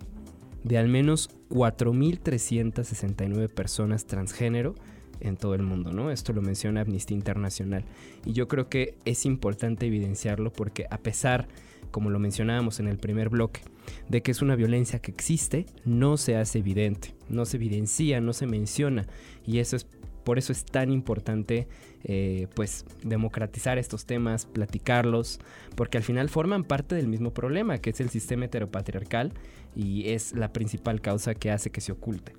de 0.63 0.79
al 0.79 0.89
menos 0.89 1.31
4.369 1.51 3.49
personas 3.49 4.07
transgénero 4.07 4.75
en 5.21 5.37
todo 5.37 5.55
el 5.55 5.63
mundo, 5.63 5.93
¿no? 5.93 6.11
Esto 6.11 6.33
lo 6.33 6.43
menciona 6.43 6.81
Amnistía 6.81 7.17
Internacional. 7.17 7.85
Y 8.25 8.33
yo 8.33 8.49
creo 8.49 8.69
que 8.69 8.97
es 9.05 9.27
importante 9.27 9.87
evidenciarlo 9.87 10.53
porque 10.53 10.87
a 10.91 10.99
pesar, 10.99 11.49
como 11.91 12.11
lo 12.11 12.19
mencionábamos 12.19 12.81
en 12.81 12.89
el 12.89 12.99
primer 12.99 13.29
bloque, 13.29 13.61
de 14.09 14.23
que 14.23 14.31
es 14.31 14.43
una 14.43 14.57
violencia 14.57 14.99
que 14.99 15.11
existe, 15.11 15.67
no 15.85 16.17
se 16.17 16.37
hace 16.37 16.59
evidente, 16.59 17.15
no 17.29 17.45
se 17.45 17.57
evidencia, 17.57 18.21
no 18.21 18.33
se 18.33 18.47
menciona. 18.47 19.07
Y 19.47 19.59
eso 19.59 19.77
es 19.77 19.87
por 20.25 20.39
eso 20.39 20.53
es 20.53 20.65
tan 20.65 20.91
importante 20.91 21.69
eh, 22.03 22.49
pues 22.55 22.87
democratizar 23.03 23.79
estos 23.79 24.07
temas, 24.07 24.47
platicarlos, 24.47 25.39
porque 25.77 25.99
al 25.99 26.03
final 26.03 26.29
forman 26.29 26.65
parte 26.65 26.95
del 26.95 27.09
mismo 27.09 27.33
problema, 27.33 27.79
que 27.79 27.91
es 27.91 28.01
el 28.01 28.09
sistema 28.09 28.47
heteropatriarcal 28.47 29.33
y 29.77 30.09
es 30.09 30.33
la 30.33 30.53
principal 30.53 31.01
causa 31.01 31.35
que 31.35 31.51
hace 31.51 31.71
que 31.71 31.81
se 31.81 31.93
oculte. 31.93 32.33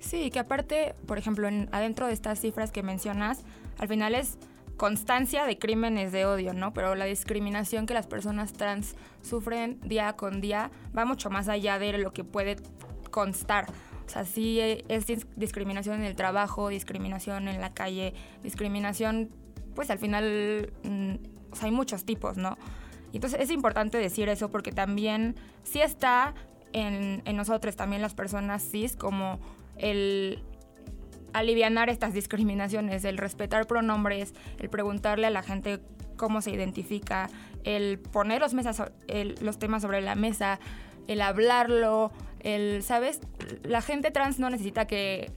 Sí, 0.00 0.30
que 0.30 0.38
aparte, 0.38 0.94
por 1.06 1.18
ejemplo, 1.18 1.46
adentro 1.72 2.06
de 2.06 2.14
estas 2.14 2.40
cifras 2.40 2.72
que 2.72 2.82
mencionas, 2.82 3.44
al 3.78 3.86
final 3.86 4.14
es 4.14 4.38
constancia 4.78 5.44
de 5.44 5.58
crímenes 5.58 6.10
de 6.10 6.24
odio, 6.24 6.54
¿no? 6.54 6.72
Pero 6.72 6.94
la 6.94 7.04
discriminación 7.04 7.84
que 7.84 7.92
las 7.92 8.06
personas 8.06 8.54
trans 8.54 8.96
sufren 9.22 9.78
día 9.82 10.14
con 10.14 10.40
día 10.40 10.70
va 10.96 11.04
mucho 11.04 11.28
más 11.28 11.48
allá 11.48 11.78
de 11.78 11.98
lo 11.98 12.14
que 12.14 12.24
puede 12.24 12.56
constar. 13.10 13.66
O 14.06 14.08
sea, 14.08 14.24
sí 14.24 14.58
es 14.58 15.06
discriminación 15.36 15.96
en 15.96 16.04
el 16.04 16.16
trabajo, 16.16 16.70
discriminación 16.70 17.46
en 17.46 17.60
la 17.60 17.74
calle, 17.74 18.14
discriminación, 18.42 19.28
pues 19.74 19.90
al 19.90 19.98
final, 19.98 20.72
mm, 20.82 21.14
hay 21.60 21.70
muchos 21.70 22.06
tipos, 22.06 22.38
¿no? 22.38 22.56
Entonces 23.12 23.40
es 23.40 23.50
importante 23.50 23.98
decir 23.98 24.30
eso 24.30 24.50
porque 24.50 24.72
también 24.72 25.36
sí 25.62 25.82
está 25.82 26.34
en, 26.72 27.22
en 27.26 27.36
nosotros, 27.36 27.76
también 27.76 28.00
las 28.00 28.14
personas 28.14 28.62
cis, 28.62 28.96
como 28.96 29.40
el 29.80 30.42
alivianar 31.32 31.90
estas 31.90 32.12
discriminaciones, 32.12 33.04
el 33.04 33.18
respetar 33.18 33.66
pronombres, 33.66 34.34
el 34.58 34.68
preguntarle 34.68 35.26
a 35.26 35.30
la 35.30 35.42
gente 35.42 35.80
cómo 36.16 36.42
se 36.42 36.50
identifica, 36.50 37.30
el 37.64 37.98
poner 37.98 38.40
los, 38.42 39.58
temas 39.58 39.82
sobre 39.82 40.00
la 40.00 40.14
mesa, 40.14 40.60
el 41.08 41.22
hablarlo, 41.22 42.12
el, 42.40 42.82
¿sabes? 42.82 43.20
La 43.62 43.80
gente 43.80 44.10
trans 44.10 44.38
no 44.38 44.50
necesita 44.50 44.86
que, 44.86 45.32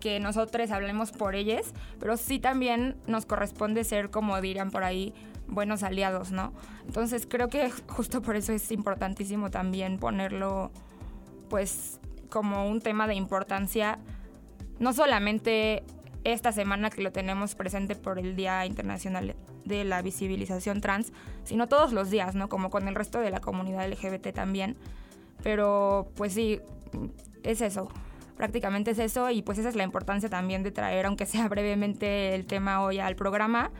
que 0.00 0.20
nosotros 0.20 0.70
hablemos 0.70 1.12
por 1.12 1.34
ellas, 1.34 1.72
pero 1.98 2.16
sí 2.16 2.38
también 2.38 2.96
nos 3.06 3.26
corresponde 3.26 3.84
ser, 3.84 4.10
como 4.10 4.40
dirían 4.40 4.70
por 4.70 4.84
ahí, 4.84 5.14
buenos 5.48 5.82
aliados, 5.82 6.30
¿no? 6.30 6.52
Entonces 6.86 7.26
creo 7.28 7.48
que 7.48 7.70
justo 7.70 8.22
por 8.22 8.36
eso 8.36 8.52
es 8.52 8.70
importantísimo 8.70 9.50
también 9.50 9.98
ponerlo, 9.98 10.70
pues, 11.48 12.00
como 12.32 12.66
un 12.66 12.80
tema 12.80 13.06
de 13.06 13.14
importancia 13.14 13.98
no 14.78 14.92
solamente 14.92 15.84
esta 16.24 16.50
semana 16.50 16.88
que 16.88 17.02
lo 17.02 17.12
tenemos 17.12 17.54
presente 17.54 17.94
por 17.94 18.18
el 18.18 18.36
Día 18.36 18.64
Internacional 18.64 19.36
de 19.64 19.84
la 19.84 20.02
Visibilización 20.02 20.80
Trans, 20.80 21.12
sino 21.44 21.68
todos 21.68 21.92
los 21.92 22.10
días, 22.10 22.34
¿no? 22.34 22.48
Como 22.48 22.70
con 22.70 22.88
el 22.88 22.94
resto 22.94 23.20
de 23.20 23.30
la 23.30 23.40
comunidad 23.40 23.86
LGBT 23.88 24.32
también. 24.32 24.76
Pero 25.42 26.10
pues 26.16 26.32
sí, 26.32 26.60
es 27.42 27.60
eso. 27.60 27.88
Prácticamente 28.36 28.92
es 28.92 28.98
eso 28.98 29.30
y 29.30 29.42
pues 29.42 29.58
esa 29.58 29.68
es 29.68 29.76
la 29.76 29.84
importancia 29.84 30.30
también 30.30 30.62
de 30.62 30.70
traer, 30.70 31.06
aunque 31.06 31.26
sea 31.26 31.48
brevemente, 31.48 32.34
el 32.34 32.46
tema 32.46 32.82
hoy 32.82 32.98
al 32.98 33.14
programa. 33.14 33.70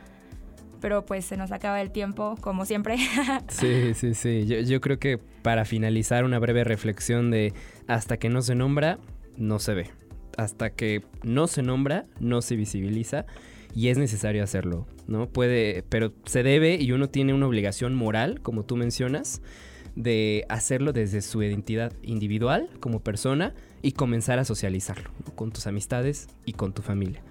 Pero 0.83 1.05
pues 1.05 1.25
se 1.25 1.37
nos 1.37 1.51
acaba 1.51 1.81
el 1.81 1.91
tiempo, 1.91 2.35
como 2.41 2.65
siempre. 2.65 2.97
sí, 3.47 3.93
sí, 3.95 4.13
sí. 4.13 4.45
Yo, 4.45 4.59
yo 4.59 4.81
creo 4.81 4.99
que 4.99 5.17
para 5.17 5.65
finalizar 5.65 6.25
una 6.25 6.37
breve 6.37 6.63
reflexión 6.63 7.31
de 7.31 7.53
hasta 7.87 8.17
que 8.17 8.29
no 8.29 8.41
se 8.41 8.53
nombra, 8.53 8.99
no 9.37 9.57
se 9.59 9.73
ve 9.73 10.03
hasta 10.37 10.71
que 10.71 11.03
no 11.23 11.47
se 11.47 11.63
nombra, 11.63 12.03
no 12.19 12.41
se 12.41 12.55
visibiliza 12.55 13.25
y 13.75 13.87
es 13.87 13.97
necesario 13.97 14.43
hacerlo, 14.43 14.85
¿no? 15.07 15.27
Puede, 15.27 15.83
pero 15.89 16.13
se 16.25 16.43
debe 16.43 16.75
y 16.75 16.91
uno 16.91 17.09
tiene 17.09 17.33
una 17.33 17.47
obligación 17.47 17.95
moral, 17.95 18.41
como 18.41 18.63
tú 18.63 18.75
mencionas, 18.75 19.41
de 19.95 20.45
hacerlo 20.49 20.91
desde 20.91 21.21
su 21.21 21.41
identidad 21.43 21.93
individual 22.01 22.69
como 22.79 22.99
persona 22.99 23.53
y 23.81 23.93
comenzar 23.93 24.39
a 24.39 24.45
socializarlo 24.45 25.11
con 25.35 25.51
tus 25.51 25.67
amistades 25.67 26.27
y 26.45 26.53
con 26.53 26.73
tu 26.73 26.81
familia. 26.81 27.21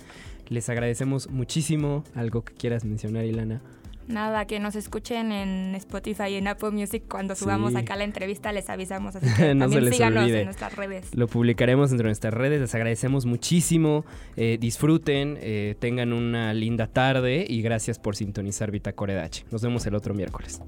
Les 0.52 0.68
agradecemos 0.68 1.30
muchísimo. 1.30 2.04
¿Algo 2.14 2.44
que 2.44 2.52
quieras 2.52 2.84
mencionar, 2.84 3.24
Ilana? 3.24 3.62
Nada, 4.06 4.46
que 4.46 4.60
nos 4.60 4.76
escuchen 4.76 5.32
en 5.32 5.74
Spotify 5.76 6.24
y 6.30 6.34
en 6.34 6.46
Apple 6.48 6.72
Music 6.72 7.04
cuando 7.08 7.34
subamos 7.34 7.74
acá 7.74 7.96
la 7.96 8.04
entrevista, 8.04 8.52
les 8.52 8.68
avisamos. 8.68 9.16
Así 9.16 9.26
que 9.36 9.54
no 9.54 9.70
también 9.70 9.92
síganos 9.92 10.28
en 10.28 10.44
nuestras 10.44 10.76
redes. 10.76 11.14
Lo 11.14 11.26
publicaremos 11.26 11.90
entre 11.90 12.06
nuestras 12.06 12.34
redes, 12.34 12.60
les 12.60 12.74
agradecemos 12.74 13.24
muchísimo. 13.24 14.04
Eh, 14.36 14.58
disfruten, 14.60 15.38
eh, 15.40 15.74
tengan 15.78 16.12
una 16.12 16.52
linda 16.52 16.86
tarde 16.86 17.46
y 17.48 17.62
gracias 17.62 17.98
por 17.98 18.14
sintonizar 18.14 18.70
Bitácora 18.70 19.30
Nos 19.50 19.62
vemos 19.62 19.86
el 19.86 19.94
otro 19.94 20.12
miércoles. 20.12 20.60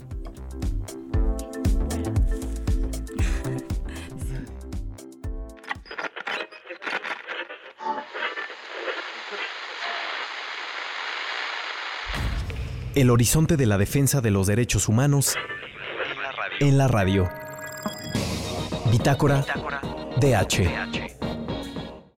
El 12.94 13.10
horizonte 13.10 13.56
de 13.56 13.66
la 13.66 13.76
defensa 13.76 14.20
de 14.20 14.30
los 14.30 14.46
derechos 14.46 14.88
humanos 14.88 15.34
en 16.60 16.78
la 16.78 16.86
radio. 16.86 17.28
Bitácora 18.92 19.44
DH. 20.20 20.83